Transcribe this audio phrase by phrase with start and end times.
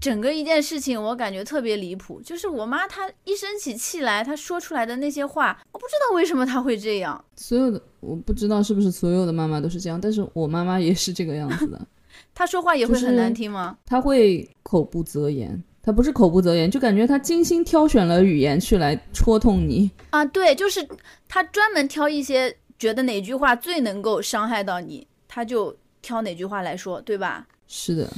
[0.00, 7.24] 整个一件事情我感觉特别离谱，就是我妈她一生起气来，她说出来的那些话，我不知道为什么她会这样。
[7.36, 11.80] 所有的我不知道是不是所有的妈妈都是这样，但是我妈妈也是这个样子的。
[12.34, 13.78] 她说话也会很难听吗？
[13.86, 20.24] 她会口不择言，她不是口不择言，就感觉她精心挑选了语言去来戳痛你啊。
[20.24, 20.86] 对，就是
[21.26, 27.46] 她专门挑一些觉得哪句话最能够伤害到你，她就挑哪句话来说，对吧？
[27.66, 28.08] 是的。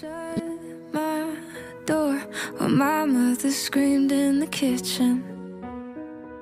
[1.89, 2.21] Door
[2.59, 5.23] while my mother screamed in the kitchen.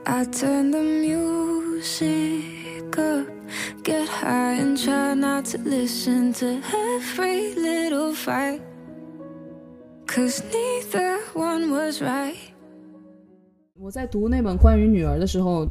[0.05, 2.43] I turned the music
[2.99, 3.29] up,
[3.85, 8.61] get high and try not to listen to every little fight.
[10.07, 12.35] Cause neither one was right.
[13.79, 15.69] 我在读那本关于女儿的时候，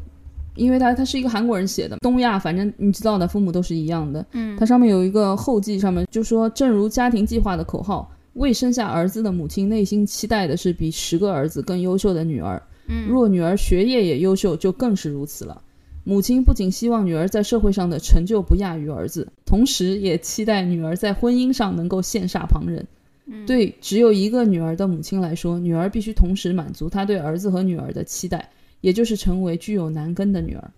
[0.55, 4.25] 因为他他是一个韩国人写的，东亚反正你知道的，父母都是一样的。
[4.31, 8.09] 嗯，它上面有一个后记，上面就说，正如家庭计划的口号。
[8.35, 12.61] 未生下儿子的母亲内心期待的是比十个儿子更优秀的女儿。
[12.87, 15.61] 嗯，若女儿学业也优秀，就更是如此了。
[16.03, 22.85] 母亲不仅希望女儿在社会上的成就不亚于儿子，同时也期待女儿在婚姻上能够羡煞旁人。
[23.47, 28.47] 对只有一个女儿的母亲来说，女儿必须同时满足她对儿子和女儿的期待，
[28.81, 30.71] 也就是成为具有男根的女儿。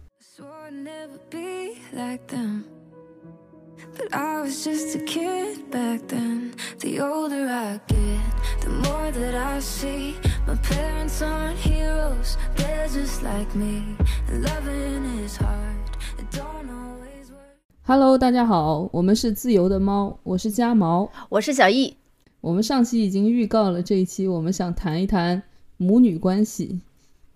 [3.97, 6.51] But I was just a kid back then.
[6.79, 8.21] The older I get,
[8.61, 10.13] the more that I see.
[10.45, 13.97] My parents aren't heroes, they're just like me.
[14.29, 15.75] And loving is hard,
[16.19, 17.57] it don't always work.
[17.85, 21.97] Hello，大家好，我们是自由的猫，我是家毛，我是小易。
[22.39, 25.41] 我们上期已经预告了这一期，我们想谈一谈
[25.77, 26.81] 母女关系。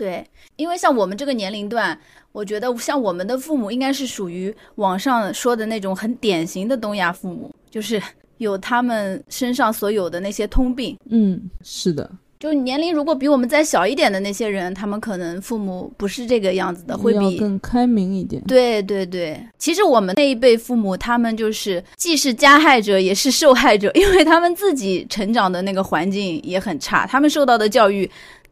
[0.02, 1.96] 对，因为像我们这个年龄段，
[2.32, 8.02] 我觉得像我们的父母应该是属于网上说的那种很典型的东亚父母，就是
[8.40, 10.98] 有他们身上所有的那些通病。
[11.12, 18.42] 嗯，是的，就年龄如果比我们再小一点的那些人，他们可能父母不是这个样子的，会比更开明一点。
[18.46, 28.10] 对对对，其实我们那一辈父母，他们就是既是加害者也是受害者，因为他们自己成长的那个环境也很差，他们受到的教育。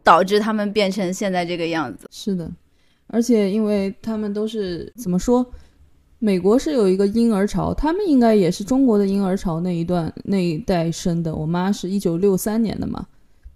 [0.09, 2.07] 导致他们变成现在这个样子。
[2.09, 2.51] 是的，
[3.05, 5.45] 而且因为他们都是怎么说，
[6.17, 11.35] 美国是有一个婴儿潮，他们应该也是中国的婴儿潮那一段那一代生的。
[11.35, 13.05] 我妈是一九六三年的嘛，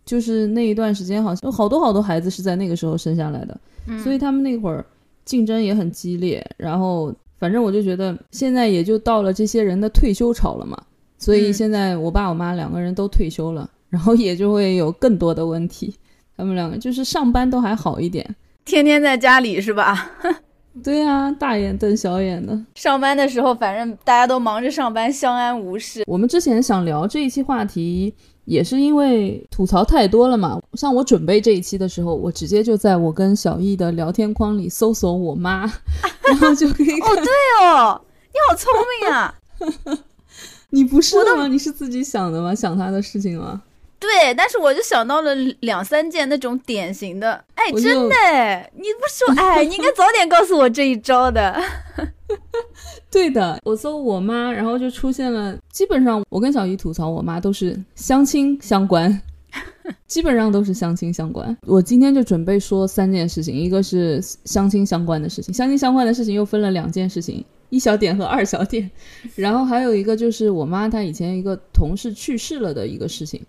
[0.06, 3.59] 就是那一段时间，好像有好多好多孩子是在那个时候生下来的，
[4.03, 4.86] 所以他们那会儿
[5.25, 6.46] 竞争也很激烈。
[6.56, 10.78] 然后反正我就觉得现在也就到了这些人的退休潮了嘛，
[11.18, 15.96] 所以现在我爸我妈两个人都退休了，然后也就会有更多的问题。
[16.36, 18.36] 他们两个就是上班都还好一点，
[18.66, 20.12] 天天在家里是吧？
[20.84, 22.60] 对啊，大眼瞪小眼的。
[22.74, 26.04] 上班的时候，反正大家都忙着上班，相安无事。
[26.08, 28.12] 我们之前想聊这一期话题，
[28.46, 30.60] 也是因为吐槽太多了嘛。
[30.74, 35.72] 像我准备这一期的时候，我直接就在我跟小易的聊天框里搜索我妈，
[36.26, 37.00] 然后就可以。
[37.00, 38.02] 哦，对哦，
[38.32, 39.36] 你好聪明啊！
[40.72, 41.46] 你不是吗？
[41.48, 42.56] 你是自己想的吗？
[42.56, 43.62] 想他的事情吗？
[44.03, 51.58] 对，但是我就想到了两三件那种典型的，哎，真的，你不说， 哎，你应该早点告诉我这一招的。
[53.09, 59.22] 对的，我搜我妈，然后就出现了，基本上我跟小姨吐槽我妈都是相亲相关，
[60.06, 61.58] 基本上都是相亲相关。
[61.66, 68.92] 我今天就准备说三件事情，一个是相亲相关的事情，相亲相关的事情又分了两件事情，一小点和二小点，
[69.36, 73.42] 然后还有一个就是我妈她以前一个同事去世了的一个事情。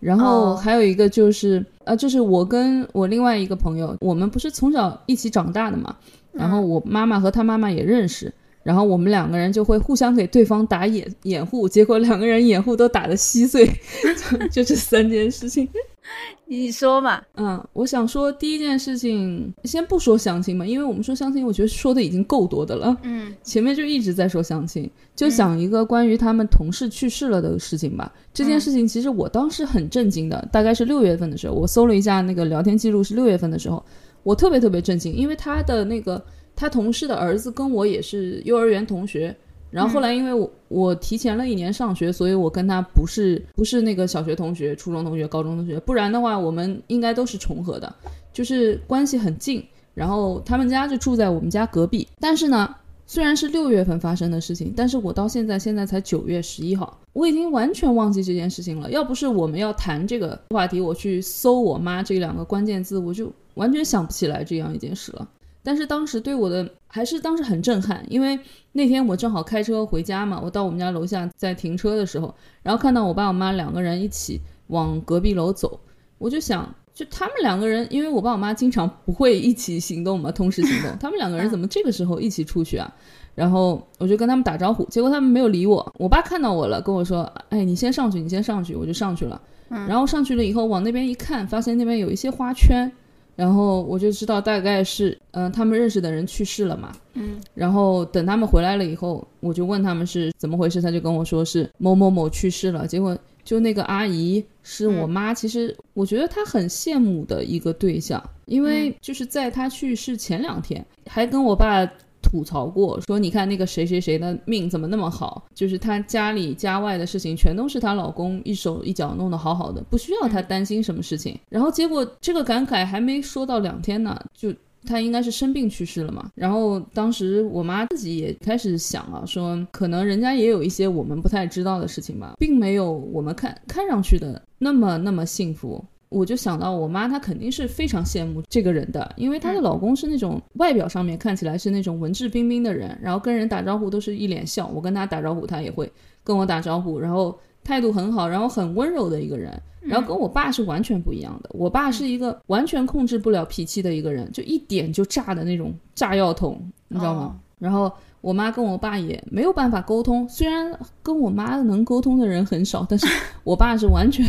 [0.00, 5.96] 然后还有一个就是，呃，就是我跟我另外一个朋友，我们不是从小一起长大的嘛。
[6.32, 8.32] 然后我妈妈和他妈妈也认识，
[8.62, 13.66] 然后我们两个人就会互相给对方打掩掩护，结果两个人掩护都打得稀碎，
[14.52, 15.68] 就这三件事情。
[16.46, 17.22] 你说嘛？
[17.34, 22.96] 嗯，我想说第一件事情，先不说相亲嘛，因为我们说相亲，我觉得说的已经够多的了。
[23.02, 28.12] 嗯，前面就一直在说相亲，就讲一个关于他们同事去世了的事情吧。
[28.32, 33.84] 这件事情其实我当时很震惊的，大概是六月份的时候，我搜了一下那个聊天记录，是六月份的时候，
[34.22, 36.24] 我特别特别震惊，因为他的那个
[36.56, 39.36] 他同事的儿子跟我也是幼儿园同学。
[39.70, 47.94] 然后后来，因为我我提前了一年上学，所以我跟他不是不是那个小学同学、初中同学、高中同学，不然的话，我们应该都是重合的，
[48.32, 49.64] 就是关系很近。
[49.94, 52.06] 然后他们家就住在我们家隔壁。
[52.20, 52.72] 但是呢，
[53.04, 58.88] 虽然是六月份发生的事情，但是我到现在现在才九月十一号，我已经完全忘记这件事情了。
[58.92, 65.28] 要不是我们要谈这个话题，我去搜我妈这两个关键字，我就完全想不起来这样一件事了。
[65.62, 68.38] 但是当时对我的还是当时很震撼，因为
[68.72, 75.78] 那天我正好开车回家嘛，我到我们家楼下在停车的时候，然后看到我爸我妈两个人一起往隔壁楼走，
[76.18, 82.92] 我就想，就他们两个人，因为我爸我妈经常不会一起行动嘛，同时行动， 他们两个人怎么这个时候一起出去啊？
[83.34, 85.94] 然后我就跟他们打招呼，结果他们没有理我。
[85.96, 89.40] 我爸看到我了，跟我说：“哎，你先上去，你先上去。”我就上去了。
[89.68, 92.90] 然后上去了以后，往那边一看，发现那边有一些花圈，
[93.38, 96.92] 然后我就知道大概是，嗯，他们认识的人去世了嘛。
[97.14, 97.40] 嗯。
[97.54, 102.84] 然后等他们回来了以后，我就问他们是怎么回事，他就跟我说是某某某去世了。
[102.84, 111.88] 结果就那个阿姨是我妈，其实我觉得她很羡慕的一个对象，因为就是在她去世前两天，还跟我爸。
[112.30, 121.38] 吐槽过，说你看那个谁谁谁的命怎么那么好，就是她家里家外的事情全都是她老公一手一脚弄得好好的，不需要她担心什么事情。
[121.48, 124.52] 然后结果这个感慨还没说到两天呢，就
[124.84, 126.30] 她应该是生病去世了嘛。
[126.34, 135.82] 然后当时我妈自己也开始想啊，说可能人家也有一些我们不太知道的事情吧，并没有我们看看上去的那么那么幸福。
[136.10, 144.66] 我就想到我妈，她肯定是非常羡慕这个人的，因为她的老公是那种外表上面看起来是那种文质彬彬的人，然后跟人打招呼都是一脸笑。
[144.68, 145.90] 我跟他打招呼，他也会
[146.24, 149.52] 跟我打招呼，然后态度很好，然后很温柔的一个人。
[149.80, 157.38] 然后跟我爸是完全不一样的，我爸是一个完全控制不了脾气的一个人，就一点就炸的那种炸药桶，你知道吗？
[157.58, 157.92] 然后。
[158.28, 163.06] 我妈跟我爸也没有办法沟通，虽然跟我妈能沟通的人很少，但是
[163.42, 164.22] 我爸是完全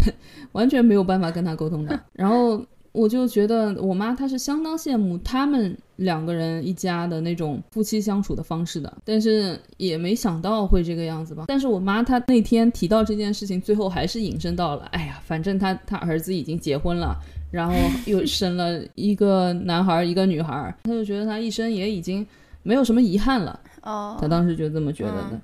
[0.53, 1.99] 完全没有办法跟他沟通的。
[2.15, 11.43] 然后我就觉得我妈她是相当羡慕他们两个人一家的那种夫妻相处的方式的，但是也没想到会这个样子吧。
[11.47, 17.17] 但是我妈她那天提到这件事情，最后还是引申到了，哎呀，反正她她儿子已经结婚了，
[17.51, 17.75] 然后
[18.05, 22.25] 又 生了一个男孩一个女孩，他就觉得他一生也已经
[22.63, 23.59] 没有什么遗憾了。
[23.83, 25.41] 哦，他当时就这么觉得的，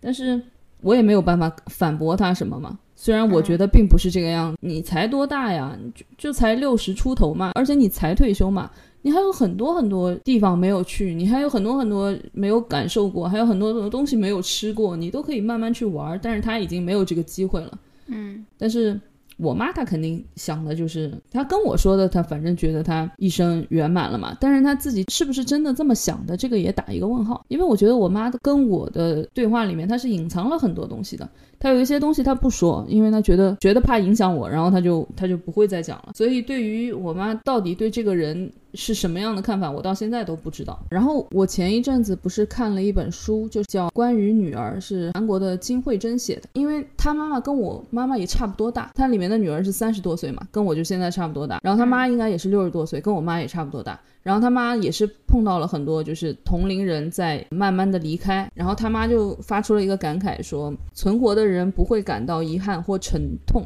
[0.00, 0.40] 但是
[0.80, 2.78] 我也没有办法反驳他什么嘛。
[2.94, 5.76] 虽然我觉得并不是这个样子，你才多大呀？
[5.94, 8.70] 就就才六十出头嘛，而且你才退休嘛，
[9.02, 16.18] 你还有很多很多地方没有去，你还有很多很多没有感受过，还有很多很多东西没有吃过，你都可以慢慢去玩。
[16.22, 17.78] 但是他已经没有这个机会了。
[18.06, 19.00] 嗯，但是。
[19.42, 24.36] 我妈她肯定想的就是，她跟我说的，她反正觉得她一生圆满了嘛。
[24.40, 27.44] 但是她自己是不是真的这么想的，这个也打一个问号。
[27.48, 31.28] 因为我觉得我妈跟我的对话里面，她是隐藏了很多东西的。
[31.62, 36.12] 她有一些东西他不说，因为他觉得觉得怕影响我，然后他就他就不会再讲了。
[36.14, 38.52] 所以对于我妈到底对这个人。
[38.74, 40.78] 是什么样的看法，我到现在都不知道。
[40.88, 46.48] 然后我前一阵子不是看了一本书，就叫《关于女儿》，是韩国的金惠珍写的。
[46.54, 51.60] 因为她妈妈跟我妈妈也差不多大，她里面的女儿是三十多岁嘛，跟我就现在差不多大。
[51.62, 54.00] 然后她妈应该也是六十多岁，跟我妈也差不多大。
[54.22, 63.64] 然后他妈也是碰到了很多就是同龄人在慢慢的离开，然后他妈就发出了一个感慨，说存活的人不会感到遗憾或沉痛。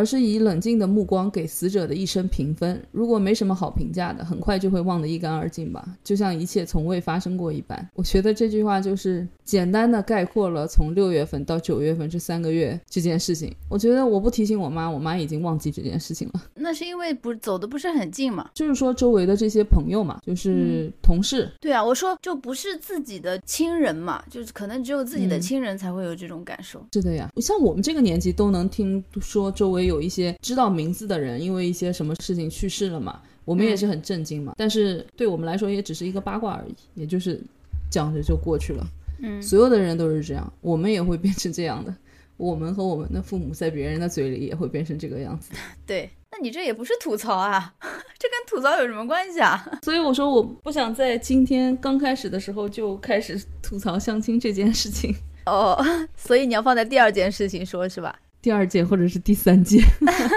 [0.00, 7.86] 而是以冷静的目光给死者的一生评分，如果没什么好评价的，很快就会忘得一干二净吧，就像一切从未发生过一般。
[7.92, 13.54] 我觉得这句话就是简单的概括了从六月份到九月份这三个月这件事情。
[13.68, 16.44] 我觉得我不提醒我妈，我妈已经忘记这件事情了。
[16.54, 18.48] 那是因为不走的不是很近嘛？
[18.54, 21.52] 就是说周围的这些朋友嘛，就是同事。
[21.60, 26.82] 对啊，我说就不是自己的亲人嘛，就是可能只有自己的亲人才会有这种感受。
[26.94, 29.89] 是的呀，像我们这个年纪都能听说周围。
[29.90, 34.54] 有一些知道名字的人，因为一些什么事情去世了嘛，我们也是很震惊嘛。
[34.56, 37.42] 但是对我们来说，也只是一个八卦而已，也就是
[37.90, 38.86] 讲着就过去了。
[39.20, 41.92] 嗯，所有的人都是这样，我们也会变成这样的。
[42.36, 45.50] 我们和我们的父母在别人的嘴里也会变成这个样子。
[45.84, 47.74] 对，那你这也不是吐槽啊，
[48.18, 49.62] 这跟吐槽有什么关系啊？
[49.84, 55.14] 所以我说，我不想在今天刚开始的时候就开始吐槽相亲这件事情。
[55.44, 55.76] 哦，
[56.16, 58.18] 所以你要放在第二件事情说，是吧？
[58.42, 59.82] 第二件或者是第三件，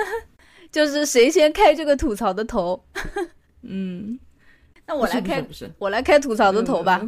[0.72, 2.84] 就是谁先开这个吐槽的头？
[3.64, 4.20] 嗯，
[4.86, 5.46] 那我来开，
[5.78, 7.02] 我来开吐槽的头吧。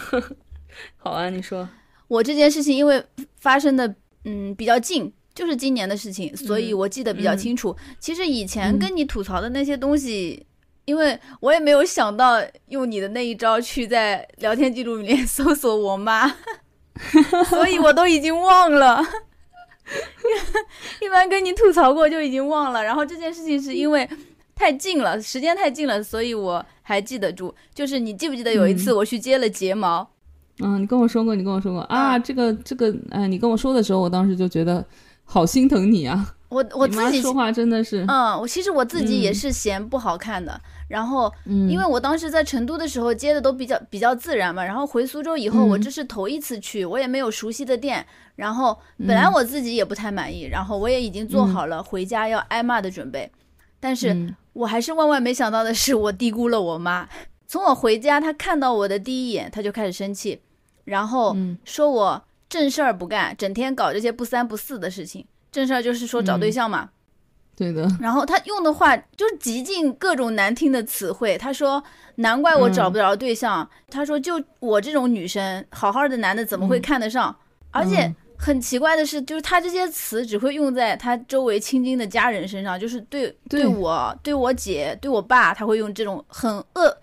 [0.96, 1.68] 好啊，你说。
[2.08, 3.02] 我这件事情因为
[3.40, 7.74] 发生的嗯比较近，就是今年的事情，所以我记得比较清楚。
[7.98, 10.46] 其实以前跟你吐槽的那些东西，
[10.84, 12.36] 因为我也没有想到
[12.68, 16.36] 用你的那一招去在聊天记录里面搜索我妈，
[17.48, 19.02] 所以我都已经忘了。
[21.00, 24.08] 一般跟你吐槽过就已经忘了，然后这件事情是因为
[24.54, 27.54] 太近了，时间太近了，所以我还记得住。
[27.74, 30.08] 就是你记不记得有一次我去接了睫毛？
[30.60, 34.84] 嗯，你跟我说过，你跟我说过啊，这个这个，哎，你跟我说的时候，我当时就觉得
[35.24, 36.34] 好心疼你啊。
[36.52, 48.06] 我我自己说话真的是，嗯，我其实我自己也嗯是嫌不好看的，然后嗯，因为我当时在成都的时候接的都比较比较自然嘛，然后回苏州以后，我嗯这是头一次去，我也没有熟悉的店，
[48.36, 53.30] 然后本来嗯我自己也不太满意，然后我也已经做好了回家要挨骂的准备，
[53.80, 57.08] 但是嗯我还是万万没想到的是，我低估了我妈。
[57.46, 60.40] 从我回家，她看到我的第一眼，她就开始生气，
[60.84, 65.24] 然后嗯说我正事儿不干，整天搞这些不三不四的事情。
[65.52, 66.88] 正事儿就是说找对嗯象嘛，
[67.54, 71.36] 对的，然后他用的话就是极尽各种难听的词汇。
[71.38, 71.84] 他说
[72.16, 73.68] ：“难怪我找不着对象。
[73.90, 77.36] 他说：“就我这种女生，好好的男的怎么会看得上？
[77.70, 86.98] 而且嗯很奇怪的是，就是他这些词只会用在他周围亲近的家人身上，就是对对我、对我姐、对我爸，他会用这种很恶，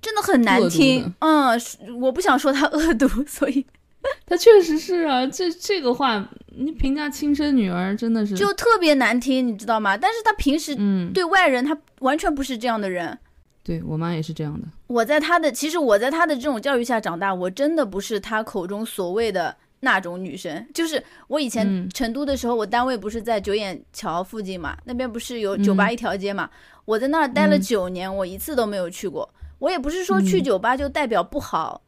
[0.00, 1.12] 真的很难听。
[1.18, 1.58] 嗯，
[2.00, 3.66] 我不想说他恶毒， 所以
[4.26, 9.96] 他确实是啊，这这个话，你评价亲生女儿真的是，就特别难听，你知道吗？
[9.96, 13.16] 但是他平时嗯，对外人，他完全不是这样的人。
[13.62, 20.64] 对我妈也是这样的，我在他的，其实我在他的这种教育下长大，我真的不是他口中所谓的那种女生。
[20.72, 26.48] 就是我以前嗯成都的时候，我单位不是在九眼桥附近嘛，那边不是有酒吧嗯一条街嘛，
[26.84, 29.28] 我在那儿待了嗯九年，我一次都没有去过。
[29.58, 31.80] 我也不是说去嗯酒吧就代表不好，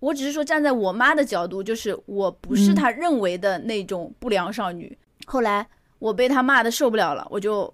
[0.00, 4.96] 我只是说站在我妈的角度，就是我不是嗯她认为的那种不良少女。
[5.26, 5.66] 后来
[5.98, 7.72] 我被她骂的受不了了，我就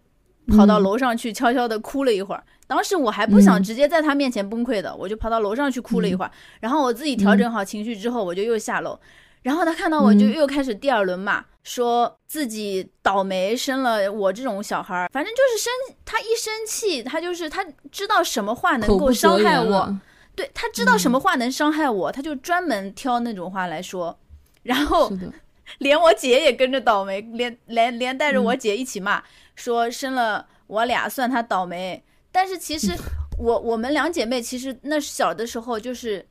[0.49, 2.43] 跑到嗯楼上去悄悄的哭了一会儿。
[2.67, 6.31] 当时我还不想嗯直接在她面前崩溃的，我就跑到楼上去哭了一会儿。
[6.61, 8.99] 然后我自己调整好情绪之后，我就又下楼。
[9.43, 15.73] 然后她看到我就嗯又开始第二轮骂，说自己倒霉生了我这种小孩儿，反正就是生
[16.05, 19.97] 她一生气，她就是她知道什么话能够伤害我，
[20.35, 24.19] 对他知道什么话能伤害我，他就专门挑那种话来说，
[24.63, 25.13] 然后，
[25.79, 28.59] 连我姐也跟着倒霉，连连连带着我嗯。
[28.59, 29.23] 姐一起骂，
[29.55, 32.03] 说生了我俩算他倒霉。
[32.33, 32.97] 但是其实
[33.39, 36.27] 我我们两姐妹其实那小的时候就是，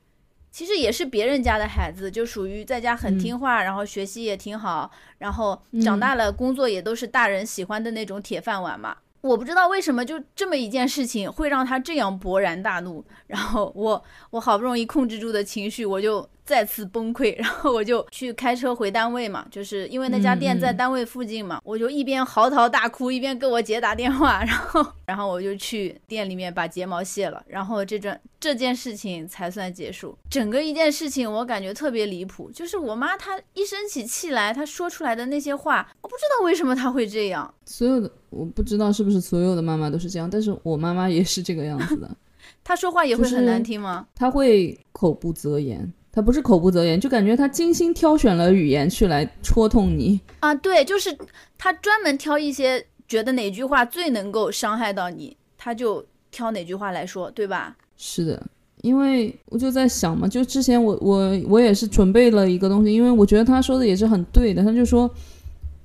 [0.52, 3.20] 其实也是别人家的孩子，就属于在家很嗯。
[3.20, 4.90] 听话，然后学习也挺好，
[5.20, 6.00] 然后长嗯。
[6.00, 8.98] 大了工作也都是大人喜欢的那种铁饭碗嘛。
[9.22, 30.18] 我不知道为什么就这么一件事情会让他这样勃然大怒，然后我我好不容易控制住的情绪，我就再次崩溃，然后我就去开车回单位嘛，就是因为那家店在单位附近嘛，我就一边嚎啕大哭，一边给我姐打电话，然后然后我就去店里面把睫毛卸了，然后这件这件事情才算结束。
[30.28, 37.54] 整个一件事情我感觉特别离谱，就是我妈她一生起气来，她说出来的那些话，我不知道为什么她会这样。
[37.68, 42.10] 所有的我不知道是不是所有的妈妈都是这样，但是我妈妈也是这个样子的，
[42.66, 44.08] 她说话也会很难听吗？
[44.16, 51.18] 她会口不择言，她不是口不择言，就感觉他精心挑选了语言去来戳痛你，啊，对，就是
[51.58, 57.78] 他专门挑一些觉得哪句话最能够伤害到你，他就挑哪句话来说，对吧？
[57.96, 58.46] 是的，
[58.82, 65.10] 因为我就在想嘛，就之前我我我也是准备了一个东西，因为我觉得他说的也是很对的，他就说，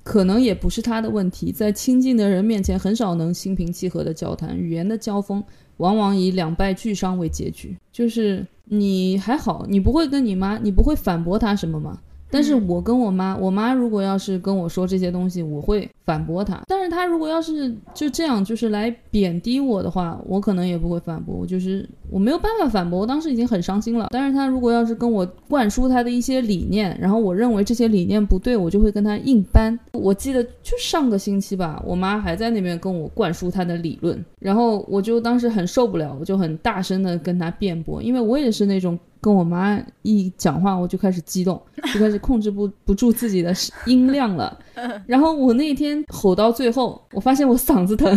[0.03, 5.41] 可能也不是他的问题，在亲近的人面前很少能心平气和的交谈，语言的交锋
[5.77, 7.75] 往往以两败俱伤为结局。
[7.91, 11.99] 就是你还好，你不会跟你妈，你不会反驳她什么吗？
[12.35, 16.61] 但是嗯我跟我妈，我妈如果要是跟我说这些东西，我会反驳她。
[16.67, 21.33] 但是她如果要是就这样，就是来贬低我的话，我可能也不会反驳。
[21.33, 24.09] 我就是我没有办法反驳，我当时已经很伤心了。
[24.11, 29.79] 但是她如果要是跟我灌输她的一些理念，然后我认为这些理念不对，我就会跟她硬搬。
[29.93, 41.59] 我记得就上个星期吧，我妈还在那边跟我灌输她的理论，然后我就当时很受不了，我就很大声的跟她辩驳，因为我也是那种跟我妈一讲话我就开始激动，
[41.91, 43.51] 就开始控制不不住自己的
[43.87, 44.55] 音量了。
[45.07, 48.15] 然后我那天吼到最后，我发现我嗓子疼，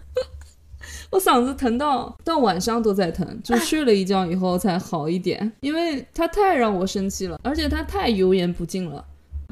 [1.10, 9.02] 我嗓子疼到到晚上都在疼，就睡了一觉以后才好一点，因为他太让我生气了，而且他太油盐不进了。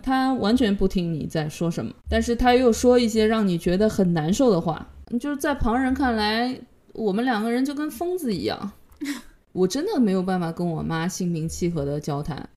[0.02, 4.86] 他完全不听你在说什么，但是他又说一些让你觉得很难受的话，
[5.18, 6.54] 就是在旁人看来，
[6.92, 8.72] 我们两个人就跟疯子一样。
[9.58, 12.48] 我真的没有办法跟我妈心平气和的交谈。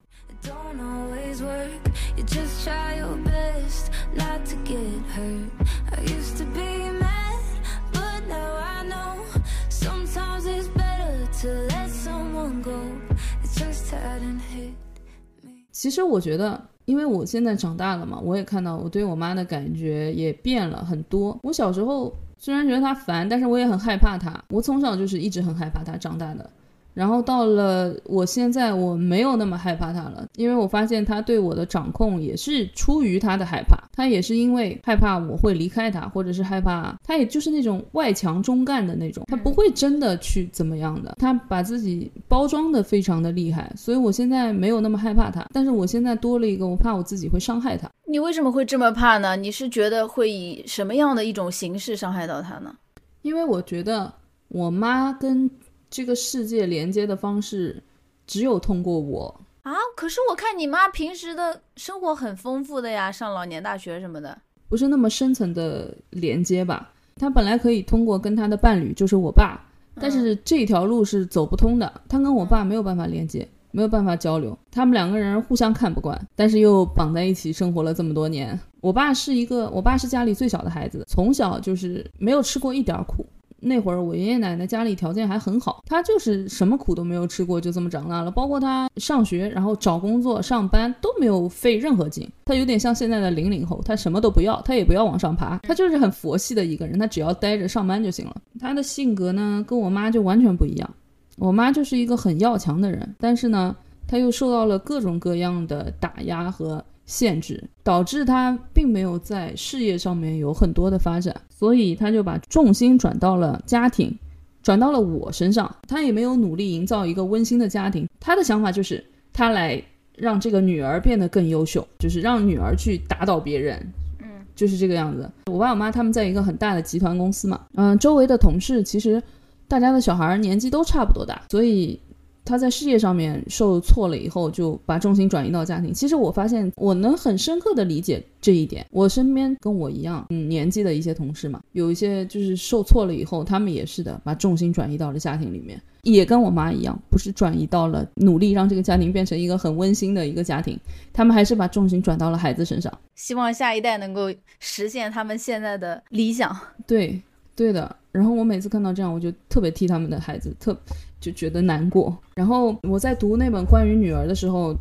[15.71, 21.39] 其实我觉得，因为我现在长大了嘛，我也看到我对我妈的感觉也变了很多。
[21.41, 24.39] 我小时候虽然觉得她烦，但是我也很害怕她。
[24.49, 26.47] 我从小就是一直很害怕她长大的。
[26.93, 47.89] 然后到了我现在，我没有那么害怕他了，因为我发现他对我的掌控也是出于他的害怕，他也是因为害怕我会离开他，或者是害怕他，也就是那种外强中干的那种，他不会真的去怎么样的，他把自己包装的非常的厉害，所以我现在没有那么害怕他，但是我现在多了一个，我怕我自己会伤害他。
[48.05, 49.37] 你为什么会这么怕呢？
[49.37, 52.75] 你是觉得会以什么样的一种形式伤害到他呢？
[53.21, 54.11] 因为我觉得
[54.49, 55.49] 我妈跟。
[55.91, 57.83] 这个世界连接的方式，
[58.25, 59.73] 只有通过我啊！
[59.95, 64.35] 可是我看你妈平时的生活很丰富的呀，上老年大学什么的，
[64.69, 66.93] 不是那么深层的连接吧？
[67.17, 69.61] 她本来可以通过跟她的伴侣，就是我爸，
[69.99, 72.01] 但是这条路是走不通的。
[72.07, 78.57] 她跟我爸没有办法连接，没有办法交流，他们两个人互相看不惯，但是又绑在一起生活了这么多年。
[78.79, 83.25] 我爸是一个，我爸是家里最小的孩子，从小就是没有吃过一点苦。
[83.61, 88.31] 那会儿我爷爷奶奶家里条件还很好，他就是什么苦都没有吃过，就这么长大了。
[88.31, 92.27] 包括他上学，然后找工作、上班都没有费任何劲。
[92.45, 98.35] 他有点像现在的零零后，他什么都不要，他也不要往上爬，他就是很佛系的一个人，他只要待着上班就行了。
[98.59, 100.89] 他的性格呢，跟我妈就完全不一样。
[101.37, 103.75] 我妈就是一个很要强的人，但是呢，
[104.07, 106.83] 他又受到了各种各样的打压和。
[107.05, 114.17] 限制导致他并没有在事业上面有很多的发展，所以他就把重心转到了家庭，
[114.63, 115.75] 转到了我身上。
[115.87, 119.03] 他也没有努力营造一个温馨的家庭，他的想法就是
[119.33, 119.81] 他来
[120.15, 125.29] 让这个女儿变得更优秀，就是让女儿去打倒别人，嗯，就是这个样子。
[125.47, 129.21] 我爸我妈他们在一个很大的集团公司嘛，嗯，周围的同事其实
[129.67, 131.99] 大家的小孩年纪都差不多大，所以。
[132.43, 135.93] 他在事业上面受挫了以后，就把重心转移到家庭。
[135.93, 138.85] 其实我发现，我能很深刻的理解这一点。
[138.91, 150.77] 我身边跟我一样嗯年纪的一些同事嘛，有一些就是受挫了以后，他们也是的，把重心转移到了家庭里面，也跟我妈一样，不是转移到了努力让这个家庭变成一个很温馨的一个家庭，
[151.13, 156.55] 他们还是把重心转到了孩子身上，希望下一代能够实现他们现在的理想。
[156.87, 157.21] 对，
[157.55, 157.95] 对的。
[158.11, 160.77] 然后我每次看到这样，我就特别替他们的孩子特。
[161.21, 162.13] 就觉得难过。
[162.35, 164.75] 然后我在读那本关于女儿的时候，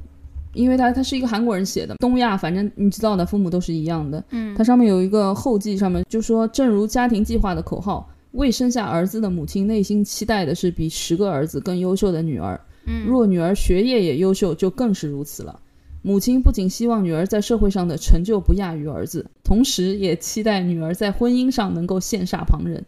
[0.54, 4.24] 因为他他是一个韩国人写的，东亚反正你知道的，父母都是一样的。
[4.30, 12.60] 嗯，它上面有一个后记，上面就说，正如家庭计划的口号，未生下儿子的母亲内心期待的是比十个儿子更优秀的女儿。
[12.86, 15.60] 嗯，若女儿学业也优秀，就更是如此了。
[16.02, 22.82] 母亲不仅希望女儿在社会上的成就不亚于儿子，同时也期待女儿在婚姻上能够羡煞旁人。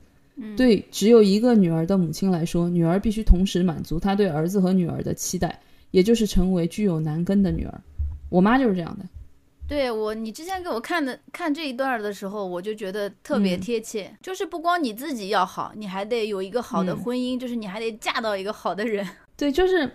[0.56, 7.80] 对只有一个女儿的母亲来说，女儿必须同时满足她对儿子和女儿的期待，也就是成为具有男根的女儿。
[8.30, 9.04] 我妈就是这样的。
[9.68, 14.10] 对我，你之前给我看的看这一段的时候，我就觉得特别贴切。
[14.20, 19.06] 就是不光你自己要好，你还得有一个好的婚姻，就是你还得嫁到一个好的人。
[19.36, 19.90] 对，就是。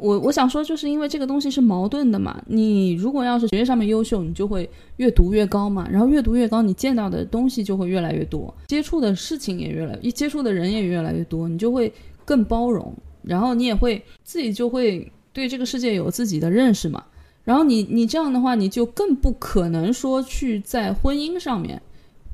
[0.00, 2.42] 我我想说，就是因为这个东西是矛盾的嘛。
[2.46, 5.86] 你如果要是学业上面优秀，你就会越读越高嘛。
[5.90, 11.92] 然后越读越高，你见到的东西就会越来越多，接触的事情也越来，一接触的人也越来越多，你就会
[12.24, 12.92] 更包容。
[13.22, 17.04] 然后你也会自己就会对这个世界有自己的认识嘛。
[17.44, 21.80] 然后你你这样的话，你就更不可能说去在婚姻上面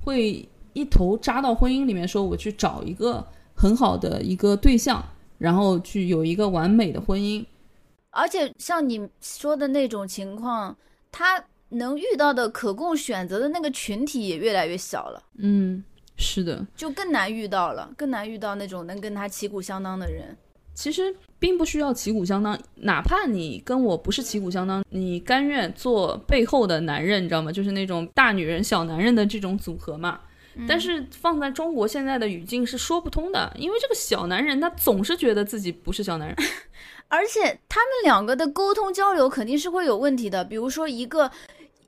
[0.05, 5.05] 会一头扎到婚姻里面，说我去找一个很好的一个对象，
[5.39, 7.45] 然后去有一个完美的婚姻。
[8.17, 10.77] 而且像你说的那种情况，
[11.13, 15.23] 他能遇到的可供选择的那个群体也越来越小了。
[15.39, 15.85] 嗯，
[16.17, 20.37] 是的，就更难遇到了，更难遇到那种能跟他旗鼓相当的人。
[20.73, 27.51] 其实并不需要旗鼓相当，哪怕你跟我不是旗鼓相当，你甘愿做背后的男人，你知道吗？
[27.51, 30.21] 就是那种大女人小男人的这种组合嘛。
[30.67, 36.37] 但是放在中国现在的语境是说不通的，因为这个小男人他总是觉得自己不是小男人。
[37.09, 41.31] 而且他们两个的沟通交流肯定是会有问题的，比如说一个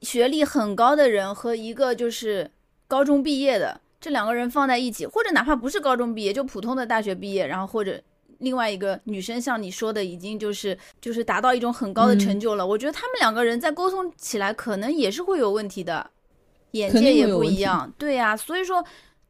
[0.03, 2.51] 学历很高的人和一个就是
[2.87, 8.01] 高中毕业的这两个人放在一起，或者哪怕不是高中毕业，就普通的大学毕业，然后或者
[8.39, 16.11] 另外一个女生像你说的已经就是就是达到一种很高的成就了，我觉得他们两个人在沟通起来可能也是会有问题的，
[16.73, 18.85] 眼界也不一样，对呀，所以说。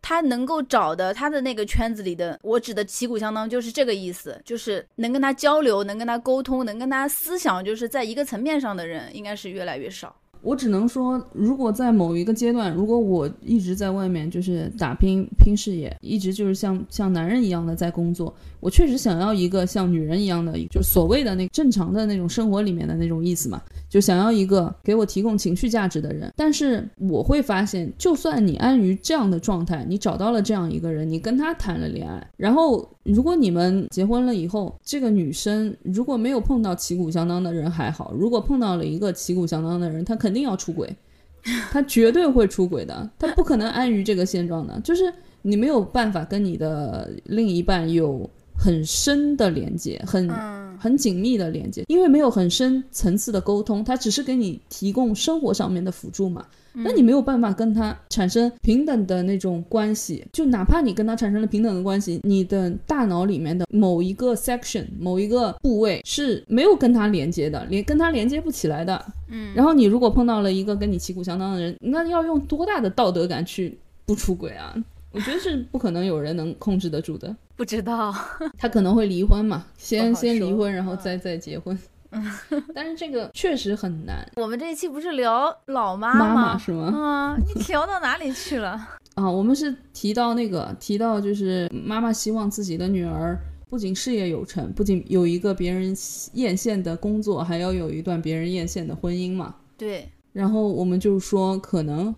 [0.09, 10.16] 他能够找的他的那个圈子里的，我指的旗鼓相当就是这个意思，就是能跟他交流、能跟他沟通、能跟他思想就是在一个层面上的人，应该是越来越少。
[10.40, 26.33] 我只能说，如果在某一个阶段，如果我一直在外面就是打拼拼事业，一直就是像像男人一样的在工作，我确实想要一个像女人一样的，就所谓的那正常的那种生活里面的那种意思嘛，就想要一个给我提供情绪价值的人。
[26.37, 40.94] 但是我会发现，就算你安于这样的状态，你找到了这样一个人，你跟他谈了恋爱，然后如果你们结婚了以后，这个女生如果没有碰到旗鼓相当的人还好，如果碰到了一个旗鼓相当的人，他肯定要出轨，
[41.71, 44.79] 他绝对会出轨的，他不可能安于这个现状的。
[44.81, 56.44] 就是你没有办法跟你的另一半有很深的连接，很嗯，很紧密的连接，因为没有很深层次的沟通，他只是给你提供生活上面的辅助嘛。
[56.81, 69.05] 那你没有办法跟他产生平等的那种关系，就哪怕你跟他产生了平等的关系，你的大脑里面的某一个 section、某一个部位是没有跟他连接的，连跟他连接不起来的。
[69.29, 74.73] 嗯，然后你如果碰到了一个跟你旗鼓相当的人，那要用多大的道德感去不出轨啊？
[75.11, 77.35] 我觉得是不可能有人能控制得住的。
[77.59, 78.14] 不知道，
[78.57, 81.77] 他可能会离婚嘛，先先离婚，然后嗯再再结婚。
[82.73, 84.27] 但是这个确实很难。
[84.37, 86.35] 我们这一期不是聊老妈妈吗？
[86.53, 86.85] 妈是吗？
[86.97, 88.71] 啊，你聊到哪里去了？
[89.16, 93.37] 啊，我们是提到那个提到就是妈妈希望自己的女儿
[93.68, 95.94] 不仅事业有成，不仅有一个别人
[96.35, 99.57] 艳羡的工作，还要有一段别人艳羡的婚姻嘛。
[99.77, 102.14] 对，然后我们就说，可能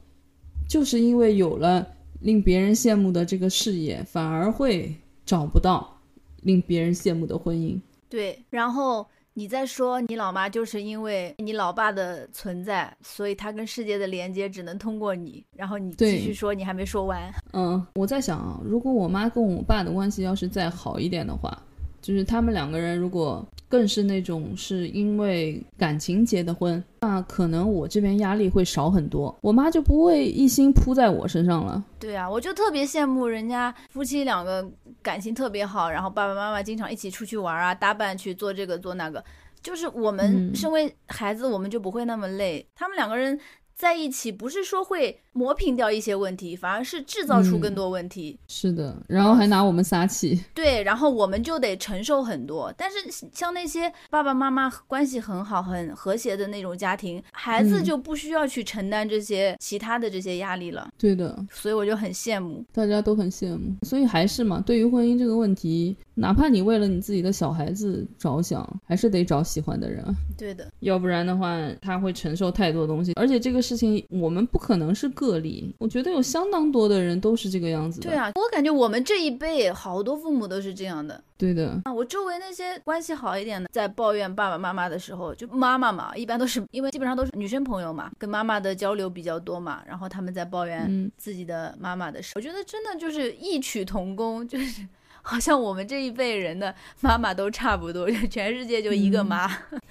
[0.68, 1.84] 就是因为有了
[2.20, 4.94] 令别人羡慕的这个事业，反而会
[5.30, 5.96] 找不到
[6.42, 7.80] 令别人羡慕的婚姻。
[8.08, 15.46] 对，然后你再说你老妈就是因为你老爸的存在，所以他跟世界的连接只能通过你。
[15.54, 17.32] 然后你继续说，你还没说完。
[17.52, 21.56] 嗯，我在想啊，如果我妈跟我爸的关系要是再好一点的话，
[22.00, 31.82] 就是他们两个人如果更是那种是因为感情结的婚，那可能我这边压力会少很多，我妈就不会一心扑在我身上了。
[31.98, 34.68] 对啊，我就特别羡慕人家夫妻两个
[35.02, 39.24] 感情特别好，然后爸爸妈妈经常一起出去玩啊，搭伴去做这个做那个。
[39.62, 42.66] 就是我们嗯身为孩子，我们就不会那么累。
[42.74, 43.38] 他们两个人
[43.74, 48.38] 在一起，不是说会磨平掉一些问题，反而是制造出更嗯多问题。
[48.48, 50.42] 是的，然后还拿我们撒气。
[50.54, 52.72] 对，然后我们就得承受很多。
[52.76, 52.96] 但是
[53.32, 60.88] 像那些爸爸妈妈关系很好、很和谐的那种家庭，孩子嗯就不需要去承担这些其他的这些压力了。
[60.98, 62.64] 对的，所以我就很羡慕。
[62.72, 73.12] 大家都很羡慕，所以还是嘛，对于婚姻这个问题，哪怕你为了你自己的小孩子着想，还是得找喜欢的人啊，对的，要不然的话，他会承受太多东西。
[73.14, 78.08] 而且这个事情，我们不可能是个例，我觉得有相当多的人都是这个样子的。
[78.08, 81.22] 对啊，我感觉我们这一辈好多父母都是这样的。
[81.36, 94.86] 对的，啊，我周围那些关系好一点的，在抱怨爸爸妈妈的时候，就妈妈嘛，一般都是因为基本上都是女生朋友嘛，跟妈妈的交流比较多嘛，然后他们在抱怨嗯，自己的妈妈的时候，我觉得真的就是异曲同工，就是
[95.22, 99.50] 好像我们这一辈人的妈妈都差不多，就全世界就一个嗯妈。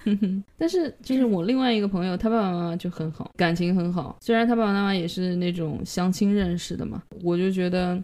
[0.57, 4.17] 但是就是我另外一个朋友，他爸爸妈妈就很好，感情很好。
[4.21, 8.01] 虽然他爸爸妈妈也是那种相亲认识的嘛，我就觉得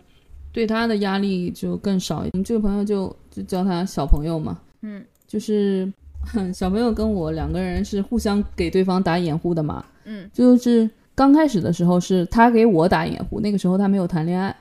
[0.51, 2.19] 对他的压力就更少。
[2.19, 5.91] 我们这个朋友就就叫他小朋友嘛，嗯， 就是
[6.53, 9.83] 小朋友跟我两个人是互相给对方打掩护的嘛。
[10.05, 14.55] 嗯，就是刚开始的时候是他给我打掩护，那个时候他没有谈恋爱，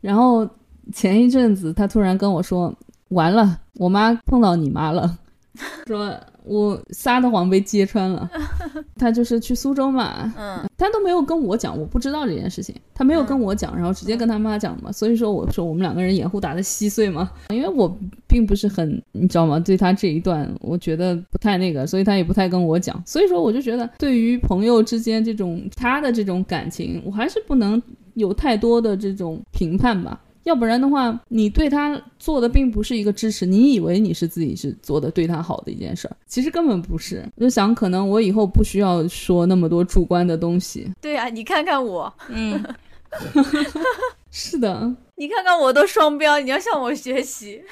[0.00, 0.48] 然后
[0.92, 2.74] 前一阵子他突然跟我说，
[3.08, 5.18] 完了，我妈碰到你妈了，
[5.86, 6.12] 说
[6.44, 8.28] 我撒的谎被揭穿了，
[8.98, 19.58] 他就是去苏州嘛，嗯，他都没有跟我讲，我不知道这件事情，他没有跟我讲，然后直接跟他妈讲嘛，所以说我说我们两个人掩护打得稀碎嘛，因为我并不是很，你知道吗？
[19.58, 27.80] 对他这一段我觉得不太那个，所以他也不太跟我讲，所以说我就觉得对于朋友之间这种他的这种感情，我还是不能
[28.14, 30.20] 有太多的这种评判吧。
[30.44, 37.26] 要不然的话，你对他做的并不是一个支持，你以为你是自己是做的对他好的一件事儿，其实根本不是。
[37.36, 40.90] 我就想，可能我以后不需要说那么多主观的东西。
[41.00, 42.62] 对啊，你看看我，嗯，
[44.30, 47.62] 是的，你看看我都双标，你要向我学习。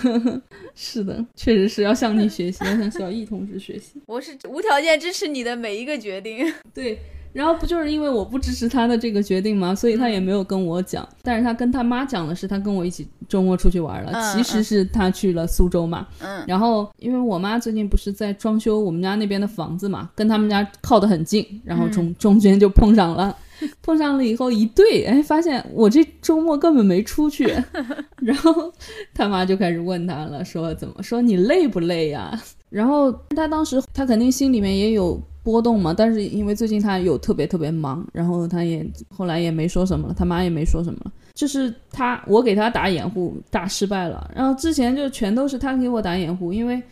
[0.74, 4.00] 是的，确实是要向你学习，要向小易同志学习。
[4.06, 6.52] 我是无条件支持你的每一个决定。
[6.74, 6.98] 对，
[7.32, 9.74] 然后不就是因为我不支持他的这个决定吗？
[9.74, 11.06] 所以他也没有跟我讲。
[11.22, 14.12] 但是他跟他妈讲的是，他跟我一起周末出去玩了。
[14.14, 16.06] 嗯其实是他去了苏州嘛。
[16.20, 23.36] 嗯然后因为我妈最近不是在装修我们家那边的房子嘛，跟他们家靠得很近，然后中、中间就碰上了。
[23.80, 27.46] 碰上了以后一对，哎，发现我这周末根本没出去，
[28.20, 28.72] 然后
[29.14, 32.36] 他妈就开始问他了，说怎么说你累不累呀？
[32.72, 35.92] 然后他当时他肯定心里面也有波动嘛。
[35.92, 41.12] 但是因为最近他有特别特别忙，然后他也后来也没说什么了，他妈也没说什么了。
[41.34, 44.30] 就是他，我给他打掩护，打失败了。
[44.34, 46.82] 然后之前就全都是他给我打掩护，因为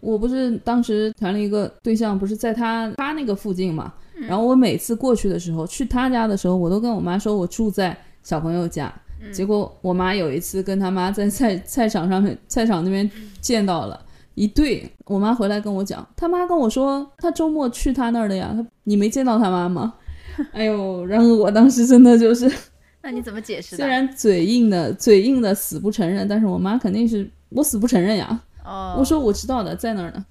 [0.00, 3.92] 我不是当时谈了一个对象，不是在他他那个附近嘛。
[4.28, 8.92] 然后我每次过去的时候，去他家的时候，我都跟我妈说我住在小朋友家。
[9.32, 13.98] 结果我妈有一次跟他妈在菜菜场上面菜场那边见到了
[14.36, 19.94] 一对，我妈回来跟我讲，他妈跟我说他周末去他那儿的呀，他你没见到他妈吗？
[20.52, 22.50] 哎呦，然后我当时真的就是。
[23.02, 23.76] 那你怎么解释？
[23.76, 28.40] 虽然嘴硬的嘴硬的死不承认，但是我妈肯定是我死不承认呀。
[28.64, 30.24] 哦，我说我知道的，在那儿呢。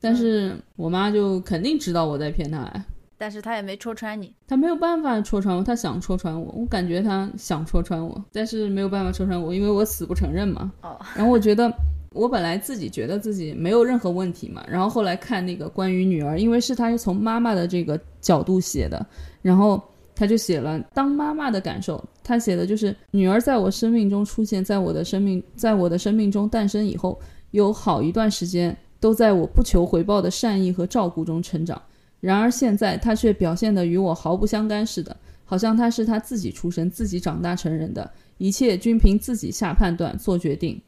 [0.00, 2.84] 但是我妈就肯定知道我在骗她呀。
[3.16, 10.70] 但是她也没戳穿你，她没有办法戳穿我，她想戳穿我，我感觉她想戳穿我，但是没有办法戳穿我，因为我死不承认嘛。
[10.82, 11.72] 哦，然后我觉得
[12.16, 19.06] 我本来自己觉得自己没有任何问题嘛，然后后来看那个关于女儿，因为是她是从妈妈的这个角度写的，
[19.42, 19.80] 然后。
[20.18, 31.82] 他就写了当妈妈的感受，他写的就是女儿在我生命中出现，在我的生命，在我的生命中诞生以后，有好一段时间都在我不求回报的善意和照顾中成长。
[32.18, 40.80] 然而现在她却表现得与我毫不相干似的，好像她是她自己出生、自己长大成人的，一切均凭自己下判断、做决定。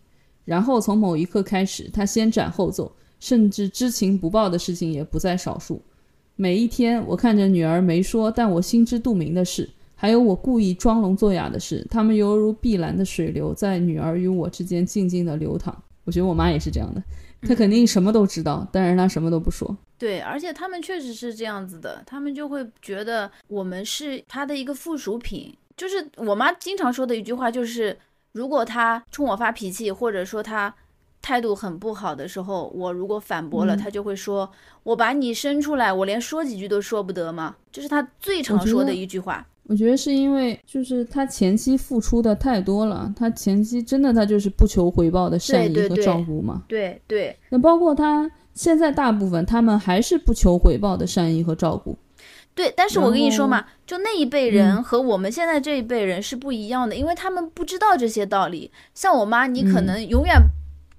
[0.49, 5.83] 然后从某一刻开始，她先斩后奏，甚至知情不报的事情也不在少数。
[6.37, 15.77] 每一天，我看着女儿没说，但我心知肚明的事，还有我故意装聋作哑的事，他们犹如碧蓝的水流，在女儿与我之间静静的流淌。
[16.05, 17.03] 我觉得我妈也是这样的，
[17.43, 19.77] 她肯定什么都知道，但是她什么都不说。
[19.99, 25.55] 对，而且他们确实是这样子的，他们就会觉得我们是他的一个附属品。
[25.77, 27.97] 就是我妈经常说的一句话，就是
[28.33, 30.75] 如果他冲我发脾气，或者说他。
[31.21, 34.49] 态度很不好的时候，我如果反驳了，他就会说
[34.85, 39.45] ：“我把你生出来，我连说几句都说不得吗？”这是他最常说的一句话。
[39.65, 46.63] 我觉得是因为就是他前期付出的太多了，他前期真的他就是不求回报的善意和照顾嘛。
[46.69, 47.37] 对对。
[47.51, 51.99] 那包括他现在大部分他们还是不求回报的善意和照顾。
[52.59, 58.73] 对，但是我跟你说嘛，就那一辈人和我们现在这一辈人是不一样的，因为他们不知道这些道理。
[58.95, 60.35] 像我妈，你可能永远。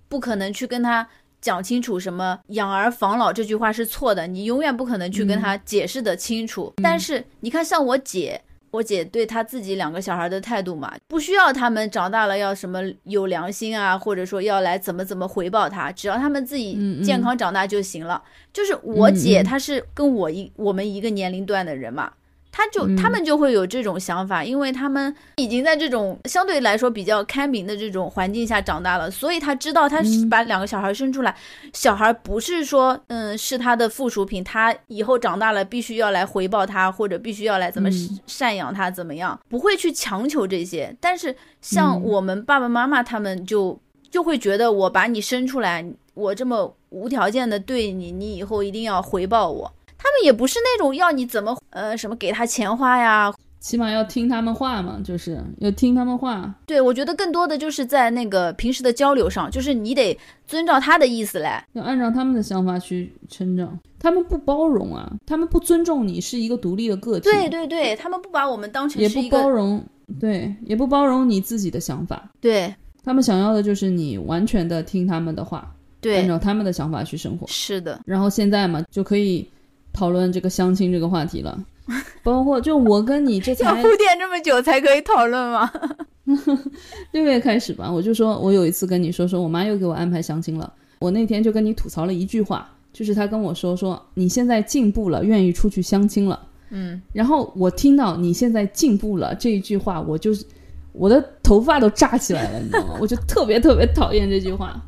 [0.07, 1.07] 不可能去跟她
[1.39, 6.73] 讲清楚什么“养儿防老”这句话是错的，你永远不可能去跟她解释的清楚。
[6.81, 8.41] 但是你看，像我姐，
[8.71, 18.21] 我姐对她自己两个小孩的态度嘛，不需要他们长大了要什么有良心啊，或者说要来怎么怎么回报他，只要他们自己健康长大就行了。
[18.51, 22.12] 就是我姐，她是跟我一我们一个年龄段的人嘛。
[22.51, 31.35] 他就他们就会有这种想法，因为他们已经在这种相对来说比较开明的这种环境下长大了，所以他知道他把两个小孩生出来，
[31.73, 37.89] 小孩不是说嗯是他的附属品，他以后长大了必须要来回报他，或者必须要来怎么
[38.27, 40.95] 赡养他怎么样，不会去强求这些。
[40.99, 45.85] 但是像我们爸爸妈妈他们就就会觉得我把你生出来，
[46.15, 49.71] 我这么无条件的对你，你以后一定要回报我。
[50.01, 56.55] 他们也不是那种要你怎么呃什么给他钱花呀，起码要听他们话嘛，就是要听他们话。
[56.65, 63.77] 对，我觉得更多的就是在那个平时的交流上，就是你得遵照他的意思来，要按照他们的想法去成长。
[63.99, 67.29] 他们不包容啊，他们不尊重你是一个独立的个体。
[67.29, 69.83] 对对对，他们不把我们当成也不包容，
[70.21, 72.31] 对，也不包容你自己的想法。
[72.39, 77.45] 对他们想要的就是你完全的听他们的话，对，按照他们的想法去生活。
[77.47, 79.45] 是的，然后现在嘛就可以。
[79.99, 81.62] 讨论这个相亲这个话题了，
[82.23, 85.69] 包括就我跟你这才铺垫这么久才可以讨论吗？
[87.12, 100.45] 六月开始吧，我就说我有一次跟你说说我妈又给我安排相亲了，我那天就跟你吐槽了一句话，就是她跟我说说你现在进步了，愿意出去相亲了，嗯，然后我听到你现在进步了这一句话，我就是
[100.93, 102.97] 我的头发都炸起来了，你知道吗？
[103.01, 104.81] 我就特别特别讨厌这句话。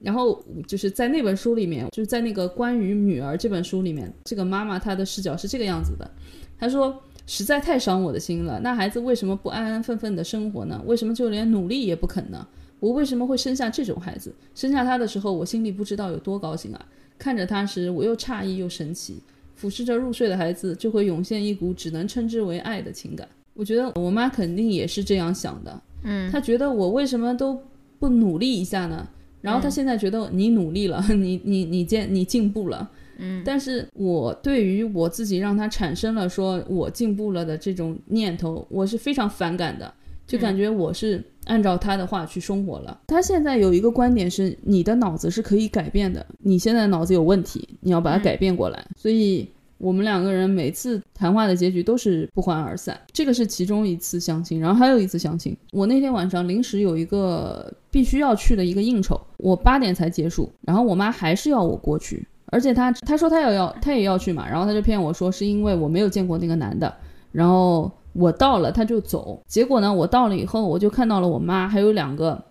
[0.00, 6.10] 然后就是在那本书里面，就是在那个关于女儿这本书里面，这个妈妈她的视角是这个样子的。
[6.58, 10.82] 她说：“实在太伤我的心了，那孩子为什么不安安分分的生活呢？
[10.86, 12.46] 为什么就连努力也不肯呢？
[12.78, 14.34] 我为什么会生下这种孩子？
[14.54, 16.86] 生下他的时候，我心里不知道有多高兴啊！
[17.18, 19.22] 看着他时，我又诧异又神奇。
[19.54, 23.28] 俯视着入睡的孩子，就会涌现一股只能称之为爱的情感。
[23.52, 25.82] 我觉得我妈肯定也是这样想的。
[26.04, 27.62] 嗯，她觉得我为什么都
[27.98, 29.06] 不努力一下呢？”
[29.40, 39.92] 然后他现在觉得你努力了， 你你你进你进步了，嗯，但是我对于我自己让他产生了说我进步了的这种念头，我是非常反感的。
[40.26, 43.00] 就感觉我是按照他的话去生活了。
[43.08, 48.86] 他现在有一个观点是，你的脑子是可以改变的，你现在脑子有问题，你要把它改变过来。
[48.96, 49.48] 所以。
[49.80, 55.56] 我们两个人每次谈话的结局都是不欢而散，这个是其中一次相亲，然后还有一次相亲。
[55.72, 66.94] 我那天晚上临时有一个必须要去的一个应酬，我八点才结束，然后我妈还是要我过去，而且她她说她要要她也要去嘛，然后她就骗我说是因为我没有见过那个男的，
[67.32, 72.44] 然后我到了她就走，结果呢我到了以后我就看到了我妈还有两个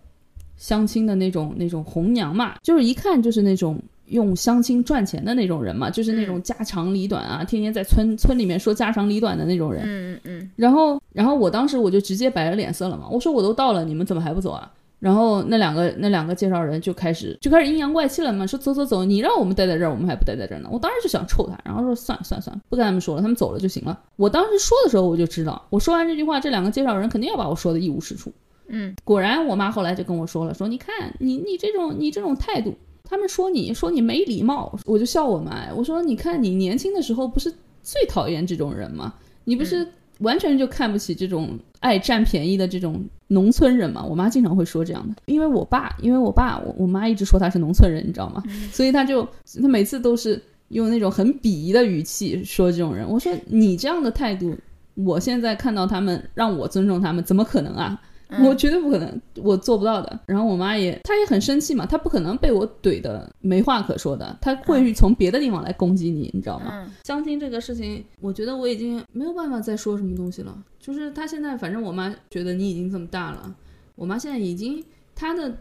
[0.57, 3.79] 相亲的那种那种红娘嘛，就是一看就是那种。
[4.09, 9.83] 用相亲赚钱的那种人嘛，就是那种家长里短啊，天天在村村里面说家长里短的那种人。
[9.85, 10.51] 嗯嗯嗯。
[10.55, 14.71] 然后，然后我当时我就直接摆了脸色了嘛，我说我都到了，你们怎么还不走啊？
[14.99, 20.67] 然后那两个那两个介绍人就开始就开始阴阳怪气了嘛，说走走走，你让我们待在这儿，我们还不待在这儿呢。
[20.69, 23.97] 我当时就想抽他，然后说算了算了算了，不跟他们说了，他们走了就行了。
[24.17, 28.29] 我当时说的时候我就知道，我说完这句话，这两个介绍人肯定要把我说的一无是处。
[28.67, 32.75] 嗯，果然我妈后来就跟我说了，说你看你你这种你这种态度。
[33.09, 35.73] 他们说你说你没礼貌，我就笑我妈。
[35.75, 39.15] 我说你看你年轻的时候不是最讨厌这种人吗？
[39.45, 39.87] 你不是
[40.19, 44.05] 完全就看不起这种爱占便宜的这种农村人吗？
[44.07, 48.43] 我妈经常会说这样的，因为我爸，因为我爸，我我妈一直说他是农村人，你知道吗？
[48.71, 49.27] 所以他就
[49.59, 53.09] 他每次都是用那种很鄙夷的语气说这种人。
[53.09, 54.55] 我说你这样的态度，
[54.93, 57.99] 我现在看到他们让我尊重他们，怎么可能啊？
[58.43, 60.19] 我绝对不可能，我做不到的。
[60.27, 66.85] 然后我妈也，她也很生气嘛，她不可能被我怼的没话可说的，她会从别的地方来攻击你，你知道吗？
[67.03, 70.55] 相亲这个事情，我觉得我已经没有办法再说什么东西了。
[70.79, 73.55] 就是她现在，反正我妈觉得你已经这么大了，
[73.95, 74.83] 我妈现在已经
[75.15, 75.51] 她的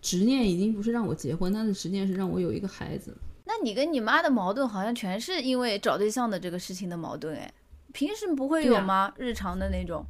[0.00, 3.14] 执念已经不是让我结婚，她的执念是让我有一个孩子。
[3.44, 7.52] 那你跟你妈的矛盾好像全是因为找对象的这个事情的矛盾哎，
[7.92, 9.12] 平时不会有吗？
[9.18, 10.04] 日常的那种。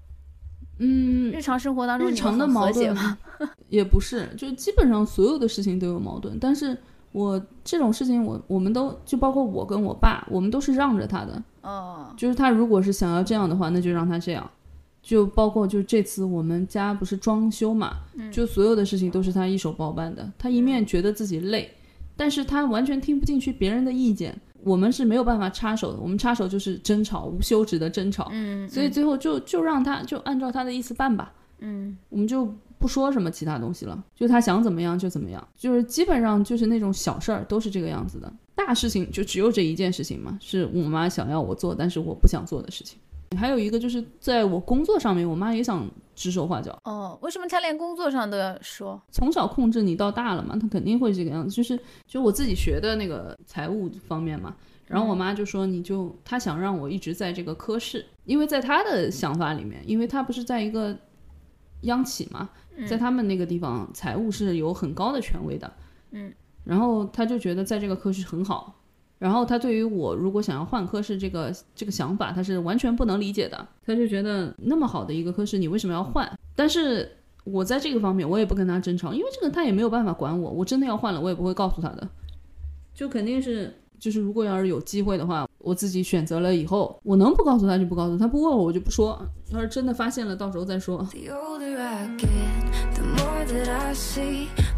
[0.78, 3.18] 嗯，日常生活当中日常的矛盾吗？
[3.68, 6.38] 也不是，就基本上所有的事情都有矛盾。
[6.38, 6.76] 但是
[7.12, 11.42] 我这种事情，我我们都就包括我跟我爸，我们都是让着他的。
[11.62, 14.48] 哦，就是他如果是想要这样的话，那就让他这样。
[15.02, 17.96] 就包括就这次我们家不是装修嘛，
[18.32, 20.28] 就所有的事情都是他一手包办的。
[20.36, 21.70] 他一面觉得自己累，
[22.16, 24.36] 但是他完全听不进去别人的意见。
[24.66, 28.28] 我们是没有办法插手的，我们插手就是争吵，无休止的争吵。
[28.32, 31.32] 嗯，所以最后就就让他就按照他的意思办吧。
[31.60, 42.98] 嗯，我们就不说什么其他东西了，就他想怎么样就怎么样，就是基本上就是那种小事儿都是这个样子的，大事情就只有这一件事情嘛，是我妈想要我做，但是我不想做的事情。
[43.36, 46.78] 还有一个就是在我工作上面，我妈也想指手画脚。
[46.84, 49.00] 哦，为什么她连工作上都要说？
[49.10, 51.54] 从小控制你到大了嘛，她肯定会这个样子。
[51.54, 54.54] 就是就我自己学的那个财务方面嘛，
[54.86, 60.96] 然后我妈就说，你就她想让我一直在这个科室，因为在她的想法里面，因为她不是在一个
[61.82, 62.48] 央企嘛，
[62.88, 65.72] 在他们那个地方财务是有很高的权威的。
[66.12, 66.32] 嗯，
[66.64, 68.74] 然后她就觉得在这个科室很好。
[69.18, 73.66] 然后他对于我如果想要换科室这个这个想法，他是完全不能理解的。
[73.84, 76.30] 他就觉得那么好的一个科室，你为什么要换？
[76.54, 77.10] 但是
[77.44, 80.50] 我在这个方面，我也不跟他争吵，因为这个他也没有办法管我。
[80.50, 82.08] 我真的要换了，我也不会告诉他的。
[82.94, 89.18] 就肯定是，就是如果要是有机会的话，我自己选择了以后，我能不告诉他就不告诉他，不问我我就不说。
[89.52, 91.06] 要是真的发现了，到时候再说。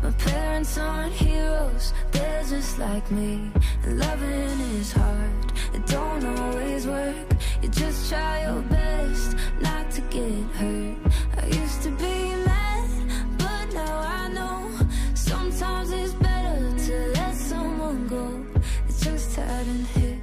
[0.04, 3.50] My parents aren't heroes, they're just like me.
[3.86, 7.16] And loving is hard, it don't always work.
[7.62, 10.98] You just try your best not to get hurt.
[11.42, 12.90] I used to be mad,
[13.38, 14.70] but now I know
[15.16, 18.44] sometimes it's better to let someone go.
[18.90, 20.20] It just hadn't hit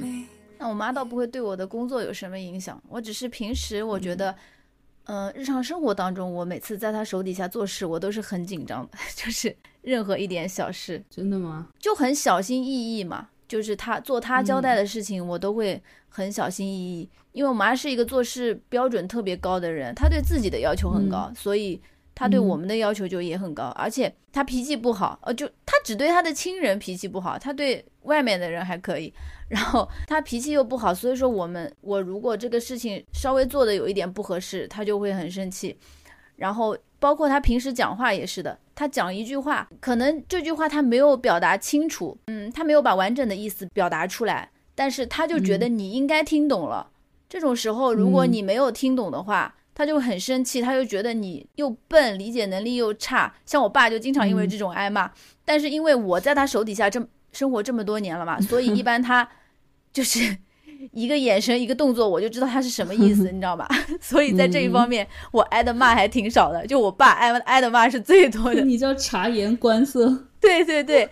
[0.00, 0.26] me.
[0.58, 4.32] 那我妈倒不会对我的工作有什么影响，我只是平时我觉得。
[4.32, 4.38] 嗯，
[5.35, 11.67] 日常生活当中，我每次在他手底下做事，我都是很紧张的， 就是任何一点小事，真的吗？
[11.79, 13.29] 就很小心翼翼嘛。
[13.47, 21.81] 就是他做他交代的事情，我都会很小心翼翼，因为我妈是一个做事标准特别高的人，她对自己的要求很高，所以
[22.19, 23.67] 她对我们的要求就也很高。
[23.77, 29.13] 而且他脾气不好，呃，就他只对他的亲人脾气不好，他对外面的人还可以。
[29.47, 35.77] 然后他脾气又不好，所以说我们我如果这个事情稍微做的有一点不合适，他就会很生气。
[36.35, 46.91] 然后包括他平时讲话也是的，他讲一句话，可能这句话他没有表达清楚，嗯，他没有把完整的意思表达出来，但是他就觉得你应该听懂了。
[47.29, 53.33] 这种时候，如果你没有听懂的话，他就很生气，他就觉得你又笨，理解能力又差。
[53.45, 55.09] 像我爸就经常因为这种挨骂，
[55.45, 59.25] 但是因为我在他手底下这生活这么多年了嘛，所以一 般他。
[59.91, 60.19] 就是
[60.93, 63.67] 一个眼神一个动作，我就知道他是什么意思， 你知道吧？
[64.01, 68.61] 所以在这一方面，我挨的骂还挺少的，就我爸挨挨的骂是最多的。
[68.61, 70.25] 你叫察言观色。
[70.41, 71.09] 对对对，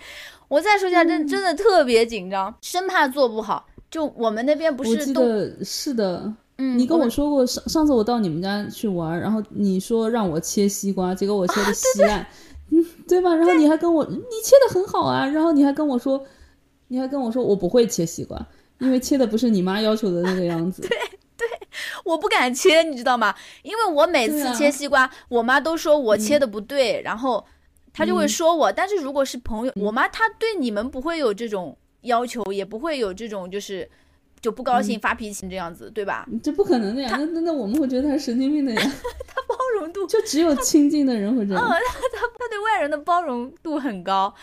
[0.50, 3.66] 我再说一下，真真的特别紧张，生怕做不好。
[3.90, 5.24] 就我们那边不是都
[5.64, 12.26] 是的，嗯，你跟我说过上上次我到你们家去玩，然后你说让我切西瓜，结果我切的稀烂，
[12.72, 13.36] 嗯，对吧？
[13.36, 16.24] 然后你还跟我你切的很好啊，然后你还跟我说，
[16.88, 18.44] 你还跟我说我不会切西瓜，
[18.80, 20.82] 因为切的不是你妈要求的那个样子。
[20.88, 20.90] 对
[21.38, 21.48] 对
[22.04, 23.36] 我不敢切，你知道吗？
[23.62, 27.46] 因为我每次切西瓜，我妈都说我切的不对，然后
[27.94, 28.72] 她就会说我。
[28.72, 33.88] 但是如果是朋友，我妈她对你们不会有这种要求，也不会有这种就是
[34.42, 36.28] 就不高兴、发脾气这样子，对吧？
[36.44, 38.82] 这不可能的呀，那那那我们会觉得他是神经病的呀，
[39.48, 41.62] 包容度，就只有亲近的人会这样。
[41.66, 44.34] 嗯，他他对外人的包容度很高。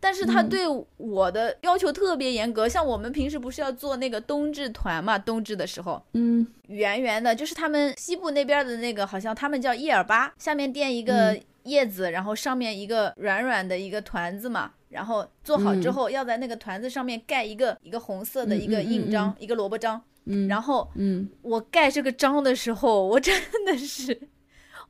[0.00, 0.60] 但是他对
[0.96, 5.18] 我的要求特别严格，像我们平时不是要做那个冬至团嘛？
[5.18, 14.70] 冬至的时候，嗯圆圆的，就是他们西部那边的那个，好像他们叫叶尔巴，下面垫一个叶子，然后上面一个软软的一个团子嘛。
[14.88, 20.00] 然后做好之后，要在那个团子上面盖一个一个红色的一个印章，一个萝卜章。
[20.30, 23.34] 嗯，然后嗯我盖这个章的时候，我真
[23.64, 24.28] 的是，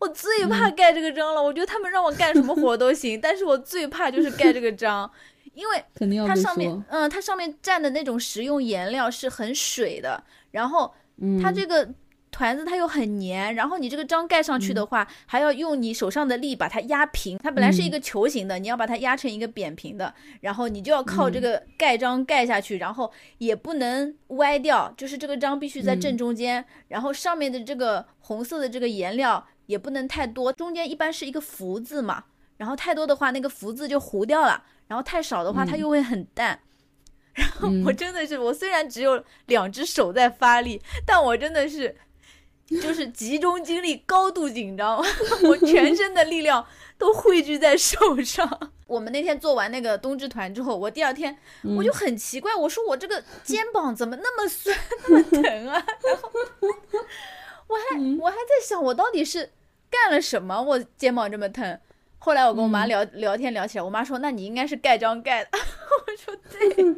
[0.01, 1.41] 我最怕盖这个章了。
[1.41, 5.09] 我觉得他们让我干什么活都行，但是我最怕就是盖这个章，
[5.55, 5.85] 因为
[6.27, 10.21] 它上面，，嗯，它上面蘸的那种食用颜料是很水的，
[10.51, 11.89] 然后嗯，它这个
[12.31, 17.39] 团子它又很黏，然后你这个章盖上去的话，还要用你手上的力把它压平。
[17.39, 32.25] 它本来是一个球形的，你要把它压成一个扁平的，然后你就要靠这个盖章盖下去，然后也不能歪掉，就是这个章必须在正中间，然后上面的这个红色的这个颜料也不能太多，中间一般是一个福字嘛，
[32.57, 36.61] 然后太多的话那个福字就糊掉了，然后太少的话它又会很淡。
[37.39, 41.95] 然后我真的是，我虽然只有两只手在发力，但我真的是
[42.69, 45.03] 就是集中精力，高度紧张，
[45.45, 46.67] 我全身的力量
[46.99, 48.73] 都汇聚在手上。
[48.87, 51.37] 我们那天做完那个冬至团之后，我第二天
[51.77, 54.77] 我就很奇怪，我说我这个肩膀怎么那么酸，
[55.09, 55.85] 那么疼啊？
[56.05, 56.31] 然后
[57.67, 59.51] 我还我还在想，我到底是
[59.91, 61.79] 干了什么，我肩膀这么疼？
[62.19, 65.51] 后来我跟我妈聊、聊天聊起来，我妈说：“那你应该是盖章盖的。
[66.07, 66.97] ”我说：“对。”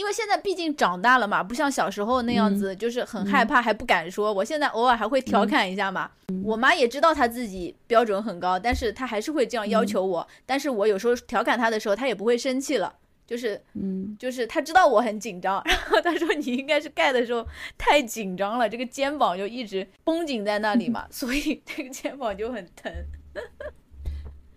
[0.00, 4.32] 因为现在毕竟长大了嘛，不像小时候那样子，就是很害怕还不敢说。
[4.32, 6.10] 我现在偶尔还会调侃一下嘛。
[6.42, 10.26] 我妈也知道她自己标准很高，但是她还是会这样要求我。
[10.46, 12.94] 但是我有时候调侃她的时候，她也不会生气了，
[13.26, 17.46] 就是嗯就是她知道我很紧张， 然后她说你应该是盖的时候
[17.76, 22.90] 太紧张了，这个肩膀就一直绷紧在那里嘛， 所以这个肩膀就很疼。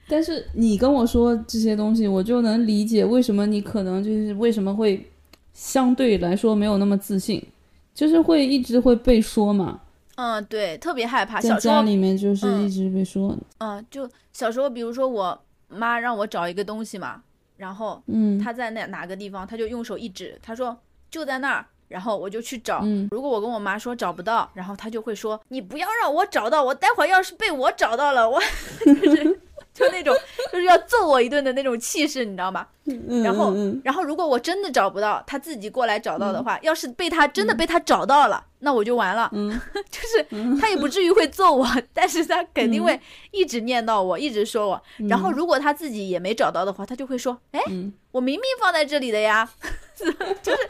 [0.07, 5.09] 但是你跟我说这些东西，我就能理解为什么你可能就是为什么会
[5.53, 7.45] 相对来说没有那么自信，
[7.93, 9.79] 就是会一直会被说嘛，
[10.15, 11.39] 嗯，对，特别害怕。
[11.39, 17.21] 在小时候家里面就是嗯一直被说，嗯，就小时候，比如说我妈让我找一个东西嘛，
[17.57, 20.77] 然后嗯她在那哪个地方，她就用手一指，她说
[21.09, 22.81] 就在那儿，然后我就去找。
[22.83, 28.41] 嗯如果我跟我妈说找不到，然后她就会说你不要让我找到，我待会儿要是被我找到了，我
[28.85, 29.39] 就 是
[29.73, 30.15] 就那种
[30.51, 32.67] 就是要揍我一顿的那种气势，你知道吗？
[32.85, 39.29] 嗯然后嗯然后如果我真的找不到，他自己过来找到的话，要是被他真的被他找到了，那我就完了。
[39.33, 39.49] 嗯
[39.89, 40.23] 就是
[40.59, 42.99] 他也不至于会揍我，但是他肯定会
[43.31, 44.81] 一直念叨我，一直说我。
[45.09, 49.49] 然后如果他自己也没找到的话，他就会说：“哎，嗯我明明放在这里的呀。
[49.95, 50.13] ”就是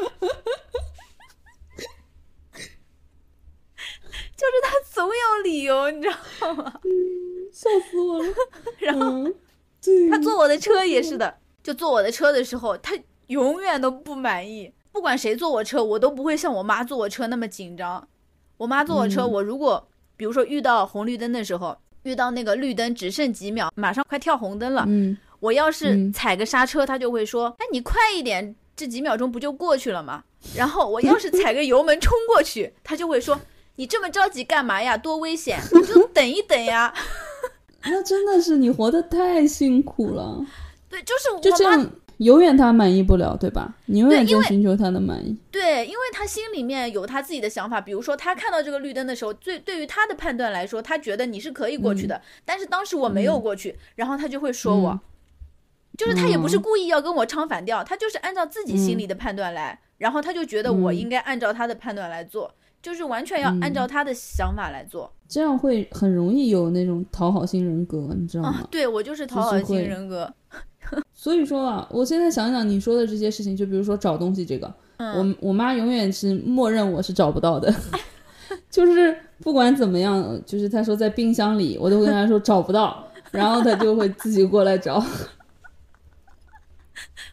[4.35, 6.73] 就是他总有理由，你知道吗？
[7.53, 8.25] 笑死我了，
[8.79, 9.05] 然后
[9.85, 12.97] 嗯，他坐我的车也是的，就坐我的车的时候，他
[13.27, 14.73] 永远都不满意。
[14.91, 18.05] 不管谁坐我车，我都不会像我妈坐我车那么紧张。
[18.57, 19.87] 我妈坐我车，嗯我如果
[20.17, 30.23] 比如说遇到红绿灯的时候，遇到那个绿灯只剩几秒，马上快跳红灯了，嗯我要是嗯踩个刹车，她就会说：“哎，你快一点，这几秒钟不就过去了吗？”
[30.55, 33.39] 然后我要是踩个油门冲过去，她就会说
[33.75, 34.95] ：“你这么着急干嘛呀？
[34.97, 35.59] 多危险！
[35.73, 36.93] 你就等一等呀。
[37.85, 40.45] 那真的是你活得太辛苦了，”
[40.89, 43.73] 对，就是我妈就这样永远他满意不了，对吧？
[43.87, 54.99] 你永远对因为在寻求他的满意，对，因为他心里面有他自己的想法，比如说他看到这个绿灯的时候，最对于他的判断来说，他觉得你是可以过去的，但是当时我没有过去，然后他就会说我，嗯。
[55.95, 62.51] 就是他也不是嗯故意要跟我唱反调，他就是按照自己心里的判断来，然后他就觉得我嗯应该按照他的判断来做，
[62.83, 68.49] 就是完全要按照他的想法来做、这样会很容易有那种讨好型人格，你知道吗？
[68.59, 68.67] 啊。
[68.69, 70.31] 对我就是讨好型人格，
[71.13, 77.73] 所以说啊，我现在想想你说的这些事情，就比如说找东西这个，嗯，我我妈永远是默认我是找不到的，
[78.69, 85.01] 就是不管怎么样，就是她说在冰箱里，我都会跟她说找不到， 然后她就会自己过来找。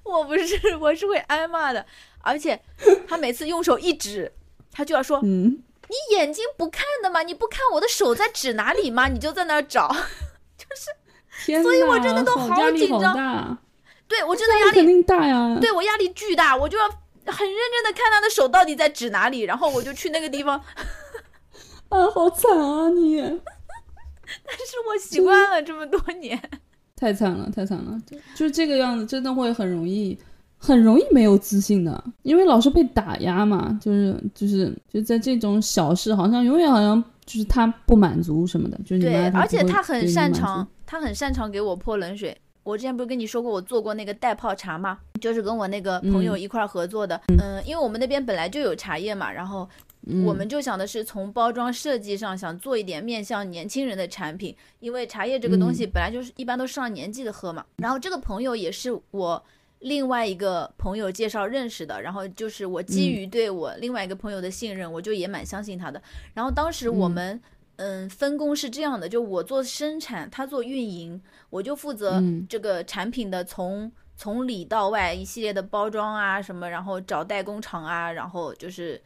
[0.04, 1.84] 我不是，我是会挨骂的，
[2.20, 2.60] 而且
[3.08, 4.30] 她每次用手一指，
[4.72, 7.22] 他就要说嗯，你眼睛不看的吗？
[7.22, 9.08] 你不看我的手在指哪里吗？
[9.12, 9.94] 你就在那儿找。
[11.44, 13.58] 天所以我真的都好紧张大，
[14.06, 15.56] 对我真的压力肯，定大呀。
[15.60, 20.62] 对我压力巨大，我就要很认真的看他的手到底在指哪里，然后我就去那个地方。
[21.88, 23.20] 啊，好惨啊你！
[24.46, 26.40] 但是我习惯了这么多年。
[26.94, 30.16] 太惨了，太惨了，就就是这个样子，真的会很容易，
[30.62, 42.36] 很容易没有自信的，因为老是被打压嘛，就是就是就在这种小事，好像永远好像就是他不满足什么的，就是你对，而且他很擅长，他很擅长给我泼冷水。
[42.62, 44.98] 我之前不是跟你说过，我做过那个袋泡茶嘛？
[45.18, 47.18] 就是跟我那个朋友一块儿合作的。
[47.28, 49.66] 嗯因为我们那边本来就有茶叶嘛，然后
[50.06, 57.64] 嗯我们就想的是从包装设计上想做一点面向年轻人的产品，因为茶叶这个东西本来就是一般都是上了年纪的喝嘛。
[57.76, 59.42] 然后这个朋友也是我
[59.80, 66.00] 另外一个朋友介绍认识的，然后就是我基于对我另外一个朋友的信任，我就也蛮相信他的。
[66.32, 67.38] 然后当时我们
[67.76, 71.20] 嗯分工是这样的，就我做生产，他做运营，
[71.50, 73.92] 我就负责嗯这个产品的从。
[74.16, 79.00] 从里到外一系列的包装啊什么，然后找代工厂啊，然后就是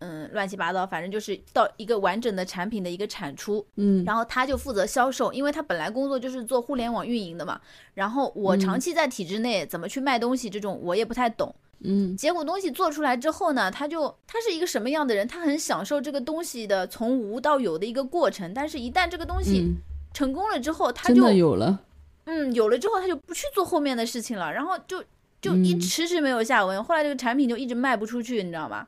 [0.00, 3.66] 嗯乱七八糟，反正就是到一个完整的产品的一个产出。
[3.76, 7.60] 嗯然后他就负责销售，因为他本来工作就是做互联网运营的嘛。
[7.94, 11.54] 然后我嗯长期在体制内，怎么去卖东西这种我也不太懂。
[11.80, 15.26] 嗯结果东西做出来之后呢，他就他是一个什么样的人？
[15.28, 19.76] 他很享受这个东西的从无到有的一个过程，但是一旦这个东西嗯，
[20.12, 21.80] 成功了之后，他真就的有了，
[22.24, 25.02] 嗯有了之后，他就不去做后面的事情了，然后就
[25.40, 26.82] 就一嗯迟迟没有下文。
[26.82, 28.86] 后来这个产品就一直卖不出去，你知道吗？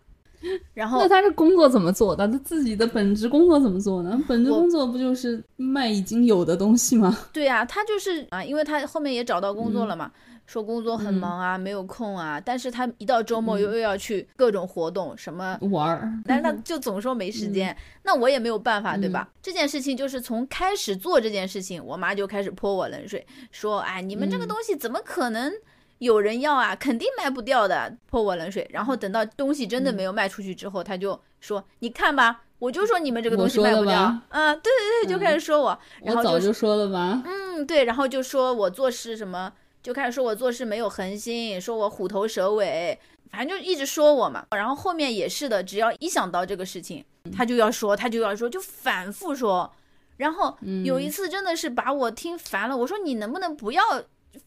[0.72, 2.26] 然后那他这工作怎么做的？
[2.26, 4.20] 他自己的本职工作怎么做呢？
[4.26, 7.16] 本职工作不就是卖已经有的东西吗？
[7.32, 10.10] 对呀、他就是啊，因为他后面也找到工作了嗯嘛，
[10.46, 19.28] 说工作很忙啊，没有空啊，但是他一到周末又又要去各种活动，什么，玩儿，但是他就总说没时间，那我也没有办法，对吧？
[19.42, 25.52] 这件事情就是从开始做这件事情，我妈就开始泼我冷水，说，哎，你们这个嗯东西怎么可能？
[26.00, 28.66] 有人要啊，肯定卖不掉的，泼我冷水。
[28.72, 33.92] 然后等到东西真的没有卖出去之后，他就说：“你看吧，我就说你们这个东西卖不掉。
[33.92, 37.22] 的吧”啊，对对对，就开始说我，然后早就说了吧。
[37.26, 42.98] 嗯，对，然后就说我做事什么，就开始说我做事没有恒心，说我虎头蛇尾，
[43.30, 44.46] 反正就一直说我嘛。
[44.52, 47.04] 然后后面也是的，只要一想到这个事情，
[47.36, 49.70] 他就要说，他就要说，就反复说。
[50.16, 53.82] 然后有一次真的是把我听烦了，我说你能不能不要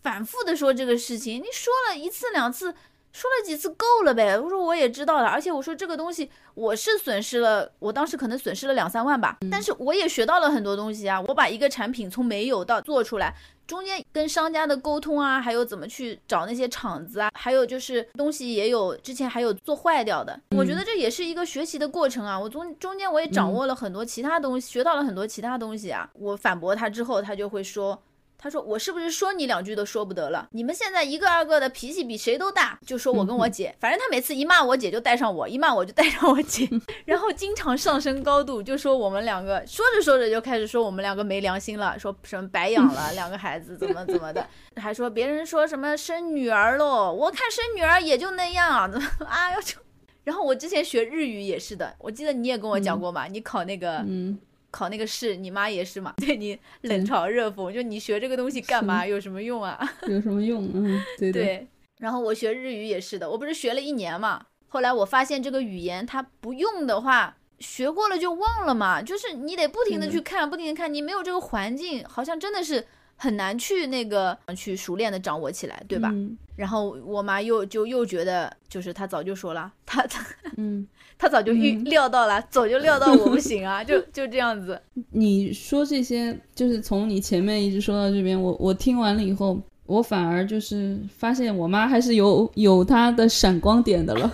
[0.01, 1.41] 反复的说这个事情？
[1.41, 2.73] 你说了一次两次。
[3.15, 4.39] 说了几次够了呗？
[4.39, 11.21] 我说我也知道了，而且我说这个东西我是损失了，我当时可能损失了两三万吧，但是我也学到了很多东西啊。
[11.27, 13.35] 我把一个产品从没有到做出来，
[13.67, 22.39] 中间跟商家的沟通啊，还有怎么去找那些厂子啊，还有就是东西也有之前还有做坏掉的，我觉得这也是一个学习的过程啊。
[22.39, 26.09] 我中中间我也掌握了很多其他东西，学到了很多其他东西啊。
[26.15, 28.01] 我反驳他之后，他就会说。
[28.43, 30.49] 他说：“我是不是说你两句都说不得了？
[30.51, 36.67] 你们现在一个二个的脾气比谁都大，就说我跟我姐，反正他每次一骂我姐就带上我，一骂我就带上我姐，
[37.05, 49.77] 然后经常上升高度，就说我们两个说着说着就开始说我们两个没良心了，说什么白养了 两个孩子怎么怎么的，还说别人说什么生女儿喽，我看生女儿也就那样，怎么 啊要就。
[50.25, 54.37] 然后我之前学日语也是的，我记得你也跟我讲过嘛，你考那个嗯，
[54.73, 59.79] 考那个试，你妈也是嘛， 对你冷嘲热讽，就你学这个东西干嘛， 有什么用啊？
[60.09, 60.67] 有什么用？
[60.73, 61.39] 嗯，对的。
[61.39, 61.67] 对，
[61.99, 76.09] 然后我学日语也是的，我不是学了一年嘛，后来我发现这个语言它不用的话，学过了就忘了嘛，就是你得不停的嗯去看，不停的看，你没有这个环境，好像真的是很难去那个去熟练的掌握起来，对吧？
[76.11, 80.23] 嗯然后我妈又就又觉得，就是她早就说了，她她
[80.57, 80.87] 嗯，
[81.23, 84.77] 她早就预嗯料到了， 早就料到我不行啊， 就就这样子。
[85.11, 94.29] 你说这些，就是从你前面一直说到这边，我我听完了以后，我反而就是发现我妈还是有有她的闪光点的了。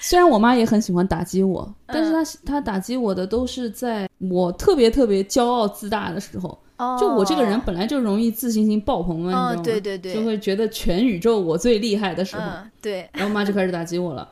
[0.00, 6.58] 虽然我妈也很喜欢打击我，但是她她打击我的都是在我特别特别骄傲自大的时候。
[6.76, 9.62] 哦，就我这个人本来就容易自信心爆棚嘛，你知道嗯，吗？
[9.62, 14.28] 对对对，就会觉得全宇宙我最厉害的时候，嗯，对，然后我妈就开始打击我了。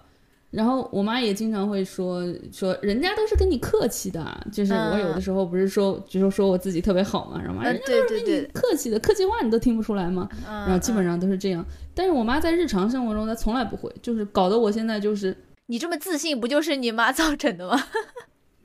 [0.50, 2.22] 然后我妈也经常会说
[2.52, 10.28] 说人家都是跟你客气的，就是我有的时候不是说就是说我自己特别好嘛，然后嘛，嗯人家都是跟你，客气的客气话你都听不出来吗？
[10.44, 11.64] 然然后基本上都是这样。
[11.94, 15.34] 但是我妈在日常生活中她从来不会，就是搞得我现在就是
[15.68, 17.82] 你这么自信，不就是你妈造成的吗？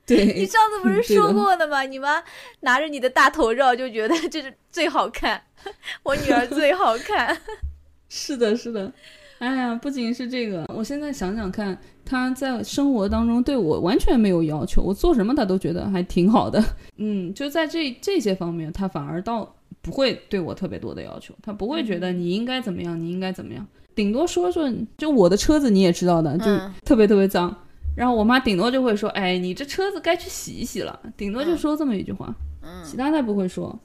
[0.35, 1.83] 你上次不是说过的吗？
[1.83, 2.23] 你妈
[2.61, 5.41] 拿着你的大头照就觉得这是最好看，
[6.03, 7.37] 我女儿最好看。
[8.09, 8.91] 是的，是的。
[9.39, 16.63] 哎呀，不仅是这个，我现在想想看，她在生活当中对我完全没有要求，我做什么她都觉得还挺好的。
[16.95, 27.55] 嗯，就在这这些方面，她反而倒不会对我特别多的要求，她不会觉得你应该怎么样，你应该怎么样，顶多说说，就我的车子你也知道的，就嗯特别特别脏。
[27.97, 32.31] 然后我妈顶多就会说：“哎，你这车子该去洗一洗了。”顶多就说这么一句话，
[32.61, 33.77] 嗯，其他她不会说。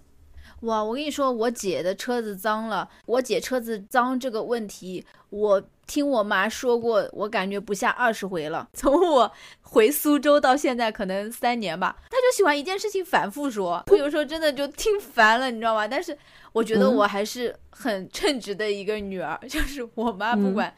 [0.60, 2.86] 哇，我跟你说，我姐的车子脏了。
[3.06, 8.68] 我姐车子脏这个问题，我听我妈说过，我感觉不下二十回了。
[8.74, 9.32] 从我
[9.62, 13.82] 回苏州到现在，可能三年吧，她就喜欢一件事情反复说。
[13.88, 15.88] 我有时候真的就听烦了，你知道吗？
[15.88, 16.16] 但是
[16.52, 20.72] 我觉得嗯我还是很称职的一个女儿， 就是我妈不管、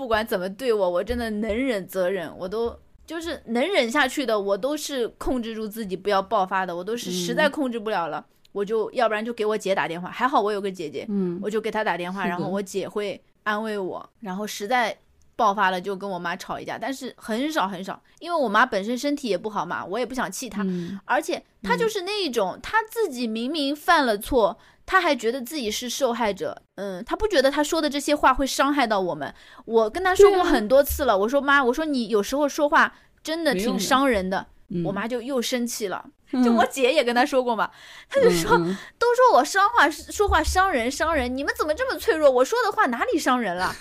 [0.00, 2.74] 不管怎么对我，我真的能忍则忍，我都。
[3.06, 8.24] 就是能忍下去的，我都是控制住自己不要爆发的，我都是实在嗯控制不了了。
[8.52, 14.96] 我就要不然就给我姐打电话，还好我有个姐姐，嗯，我就给她打电话，然后我姐会安慰我，然后实在
[15.34, 24.56] 爆发了就跟我妈吵一架，但是很少很少，因为我妈本身身体也不好嘛，我也不想气她，嗯而且她就是那一种，她自己明明犯了错，
[24.90, 29.32] 她还觉得自己是受害者，嗯，他不觉得他说的这些话会伤害到我们，
[29.64, 37.70] 我跟他说过很多次了，我说妈，我说你有时候说话真的挺伤人的，嗯我妈就又生气了，嗯就我姐也跟他说过嘛，
[38.08, 38.58] 她就说。
[38.98, 42.28] 都说我伤话说话伤人伤人，你们怎么这么脆弱？
[42.28, 43.72] 我说的话哪里伤人了？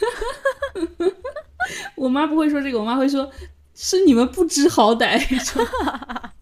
[1.97, 3.31] 我妈不会说这个，我妈会说
[3.73, 5.19] 是你们不知好歹。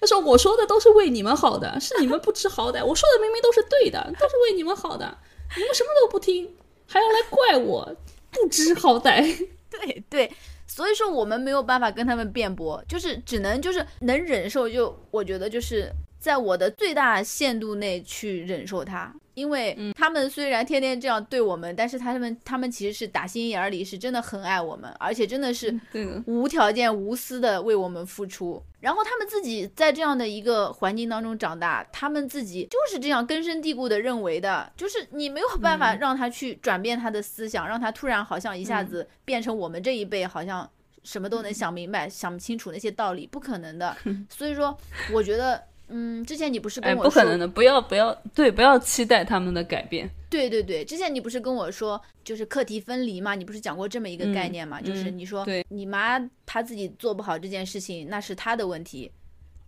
[0.00, 2.84] 他说我说的都是为你们好的，是你们不知好歹。
[2.84, 5.18] 我说的明明都是对的，都是为你们好的，
[5.56, 6.54] 你们什么都不听，
[6.86, 7.96] 还要来怪我
[8.30, 9.22] 不知好歹。
[9.70, 10.32] 对对，
[10.66, 19.14] 所以说我们没有办法跟他们辩驳，就是只能就是能忍受就，我觉得就是在我的最大限度内去忍受他。
[19.34, 25.78] 因为他们虽然天天这样对我们，但是他们他们其实是打心眼里是真的很爱我们，而且真的是，
[26.24, 28.62] 无条件、无私的为我们付出。
[28.80, 40.66] 然后他们自己在这样的一个环境当中长大，他们自己就是这样根深蒂固的认为的，就是你没有办法让他去转变他的思想，让他突然好像一下子变成我们这一辈好像
[41.02, 43.94] 什么都能想明白、想清楚那些道理，不可能的。
[44.34, 44.74] 所以说，
[45.12, 45.62] 我觉得。
[45.88, 50.10] 嗯，之前你不是跟哎，我说，不可能的，不要不要，对，不要期待他们的改变。
[50.28, 53.34] 对对对，之前你不是跟我说，就是课题分离嘛？
[53.34, 54.80] 你不是讲过这么一个概嗯念嘛？
[54.80, 59.10] 就是嗯你说对你妈她自己做不好这件事情，那是她的问题，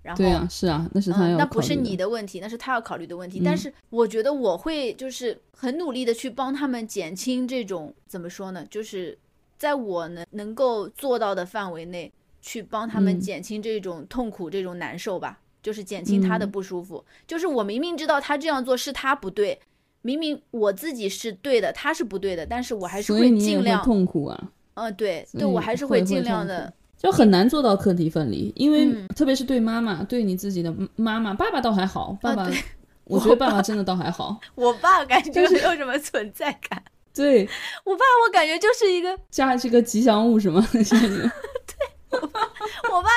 [0.03, 3.39] 然后对啊，是啊，那是他嗯，要那不是你的问题，那是他要考虑的问题。
[3.39, 8.67] 嗯但是我觉得我会就是很努力的去帮他们减轻这种怎么说呢？
[8.69, 9.17] 就是
[9.57, 12.13] 在我能能够做到的范围内，
[12.43, 15.39] 去帮他们嗯减轻这种痛苦、这种难受吧。
[15.63, 17.05] 就是减轻他的嗯不舒服。
[17.27, 19.59] 就是我明明知道他这样做是他不对，
[20.03, 24.51] 明明我自己是对的，他是不对的，但是我还是会尽量，痛苦啊。
[24.75, 32.57] 嗯，对，对我还是会尽量的，就很难做到课题分离，因为、嗯特别是对妈妈，对你自己的妈妈，爸爸倒还好，爸爸，对
[33.03, 34.39] 我觉得爸爸真的倒还好。
[34.55, 36.81] 我爸感觉就是没有什么存在感，
[37.13, 37.49] 对，
[37.85, 40.65] 我爸我感觉就是一个家是个吉祥物是吗？
[42.11, 42.41] 我爸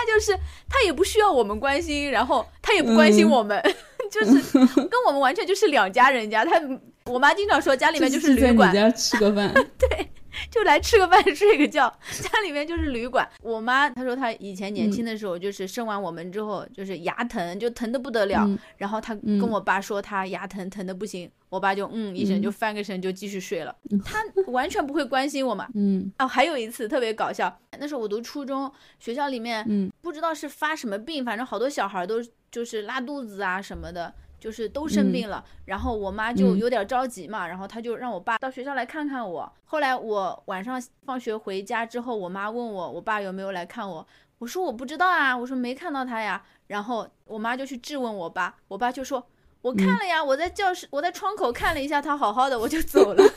[0.07, 0.37] 就是
[0.69, 3.61] 他也不需要我们关心，然后他也不关心我们，
[4.11, 4.33] 就是
[4.75, 6.43] 跟我们完全就是两家人家。
[6.43, 6.61] 他
[7.05, 9.53] 我妈经常说家里面就是旅馆，你家吃个饭，
[10.49, 11.89] 就来吃个饭睡个觉，
[12.21, 13.27] 家里面就是旅馆。
[13.41, 18.45] 我妈她说她以前年轻的时候，就是生完我们之后，就是牙疼，就疼的不得了。
[18.45, 23.75] 嗯然后她嗯跟我爸说她牙疼，疼的不行，我爸就嗯一声嗯就翻个身就继续睡了。
[24.05, 25.67] 他完全不会关心我嘛。
[25.75, 35.45] 嗯哦，还有一次特别搞笑，那时候我读初中，学校里面嗯不知道是发什么病，反正好多小孩都就是拉肚子啊什么的，就是都生病了。
[35.63, 39.49] 然后我妈就嗯有点着急嘛，然后她就让我爸到学校来看看我。
[39.63, 44.05] 后来我晚上放学回家之后，我妈问我我爸有没有来看我，
[44.39, 46.43] 我说我不知道啊，我说没看到他呀。
[46.67, 49.27] 然后我妈就去质问我爸，我爸就说。
[49.61, 53.23] 我看了呀，我在教室，我在窗口看了一下他，好好的，我就走了。
[53.23, 53.29] 我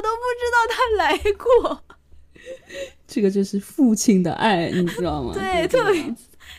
[0.00, 1.82] 都不知道他来过。
[3.12, 5.34] 这个就是父亲的爱，你知道吗？
[5.36, 6.02] 对，特别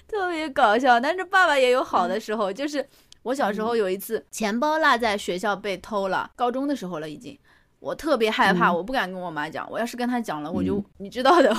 [0.07, 0.99] 特别搞笑。
[0.99, 2.87] 但是爸爸也有好的时候，就是
[3.23, 7.35] 我小时候有一次钱包落在学校被偷了，高中的时候了已经，
[7.79, 8.75] 我特别害怕，嗯。
[8.75, 11.51] 我不敢跟我妈讲，我要是跟她讲了，我就、你知道的，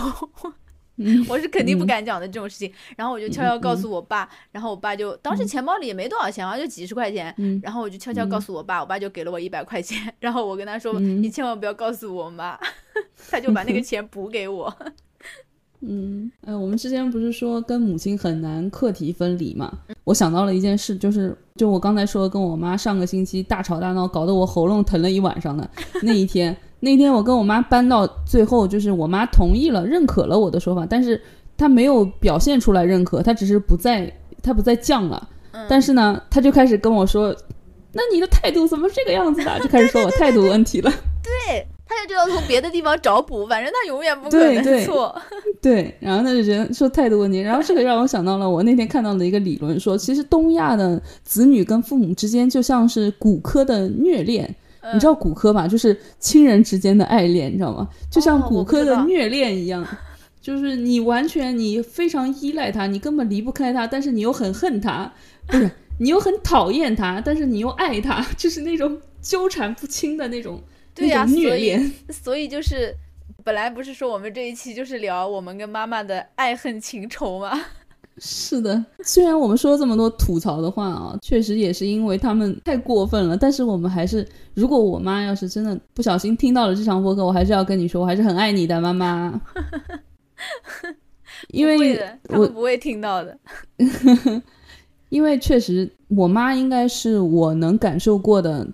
[0.99, 1.27] 嗯。
[1.29, 1.87] 我是肯定不嗯。
[1.89, 2.73] 敢讲的这种事情。
[2.97, 7.35] 然后我就悄悄告诉我爸，然后我爸就当时钱包里也没多少钱，好像就几十块钱。
[7.39, 7.61] 嗯。
[7.65, 11.21] 然后我就悄悄告诉我爸，我爸就给了我一百块钱， 然后我跟他说：“嗯。
[11.21, 12.57] 你千万不要告诉我妈。”
[13.31, 14.75] 他就把那个钱补给我。
[15.87, 19.71] 嗯，呃，我们之前不是说跟母亲很难课题分离嘛？
[20.05, 25.69] 我想到了一件事，就是就我刚才说跟我妈上个星期大吵大闹，搞得我喉咙疼了一晚上的
[26.03, 26.57] 那一天。
[26.81, 31.21] 那一天我跟我妈搬到最后，就是我妈同意了、认可了我的说法，但是
[31.57, 34.11] 她没有表现出来认可，她只是不再
[34.43, 35.29] 她不再犟了。
[35.53, 37.35] 嗯但是呢，她就开始跟我说
[37.93, 40.91] ：“那你的态度怎么这个样子的？”就开始说我态度问题了。
[41.23, 45.15] 对，他就知道从别的地方找补，反正他永远不可能对对错。
[45.61, 54.55] 对，然后他就觉得说态度问题，然后这个让我想到了我那天看到的一个理论说，其实东亚的子女跟父母之间就像是骨科的虐恋，
[54.93, 55.69] 你知道骨科吧？
[55.69, 57.89] 就是亲人之间的爱恋，你知道吗？
[58.11, 59.87] 就像哦骨科的虐恋一样，
[60.41, 65.13] 就是你完全你非常依赖他，你根本离不开他，但是你又很恨他，
[65.47, 70.61] 不是你又很讨厌他，但是你又爱他，就是那种纠缠不清的那种。
[70.95, 72.95] 对呀、所以，所以就是
[73.43, 77.53] 本来不是说我们这一期就是聊我们跟妈妈的爱恨情仇吗？
[78.19, 84.25] 是的，虽然我们说了这么多吐槽的话啊，确实也是因为他们太过分了，但是我们还是，
[84.55, 89.41] 如果我妈要是真的不小心听到了这场播客，我还是要跟你说，我还是很爱你的，妈妈。
[91.51, 93.37] 因为不会的，他我们不会听到的。
[95.11, 98.65] 因为确实，我妈应该是我能感受过的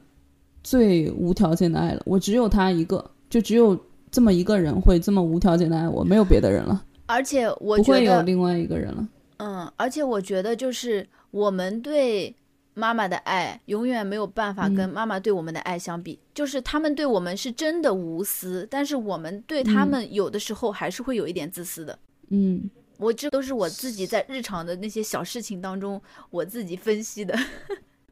[0.71, 2.03] 最无条件的爱了。
[2.07, 3.77] 我只有他一个，就只有
[4.09, 9.09] 这么一个人会这么无条件的爱我，没有别的人了，而且我不觉得，会有另外一个人了。
[9.39, 12.33] 嗯，而且我觉得就是我们对
[12.75, 16.17] 妈妈的爱永远没有办法跟嗯妈妈对我们的爱相比。
[16.33, 21.99] 就是他们对我们是真的无私，但是我们对他嗯们有的时候还是会有一点自私的。
[22.29, 26.01] 嗯，我这都是我自己在日常的那些小事情当中
[26.31, 27.37] 我自己分析的。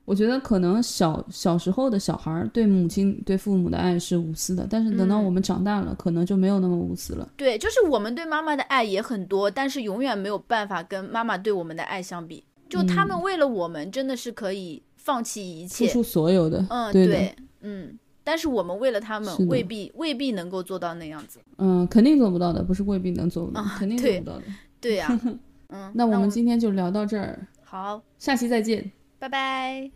[0.08, 7.28] 我觉得可能小小时候的小孩儿对母亲、对父母的爱是无私的，但是等到嗯我们长大了，可能就没有那么无私了。
[7.36, 12.42] 对，就是我们对妈妈的爱也很多，但是永远没有办法跟妈妈对我们的爱相比。
[12.70, 15.86] 就他们为了我们，真的是可以放弃一切。
[15.86, 17.98] 付出所有的，嗯，对的，嗯。
[18.24, 21.38] 但是我们为了他们未必未必能够做到那样子。
[21.58, 24.44] 嗯，肯定做不到的，不是未必能做不到，啊肯定做不到的。
[24.80, 25.20] 对呀、
[25.68, 28.90] 嗯，那我们们今天就聊到这儿，好，下期再见。
[29.18, 29.90] 拜拜。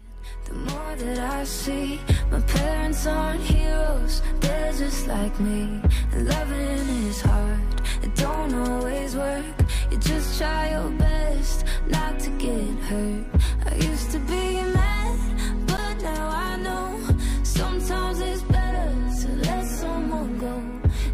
[0.45, 2.01] The more that I see,
[2.31, 5.81] my parents aren't heroes, they're just like me.
[6.13, 7.61] And loving is hard,
[8.03, 9.45] it don't always work.
[9.91, 13.25] You just try your best not to get hurt.
[13.67, 14.45] I used to be
[14.79, 15.19] mad,
[15.67, 16.99] but now I know
[17.43, 18.91] sometimes it's better
[19.23, 20.55] to let someone go.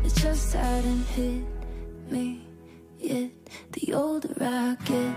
[0.04, 1.44] It just hadn't hit
[2.10, 2.26] me
[2.98, 3.30] yet.
[3.72, 5.14] The older I get,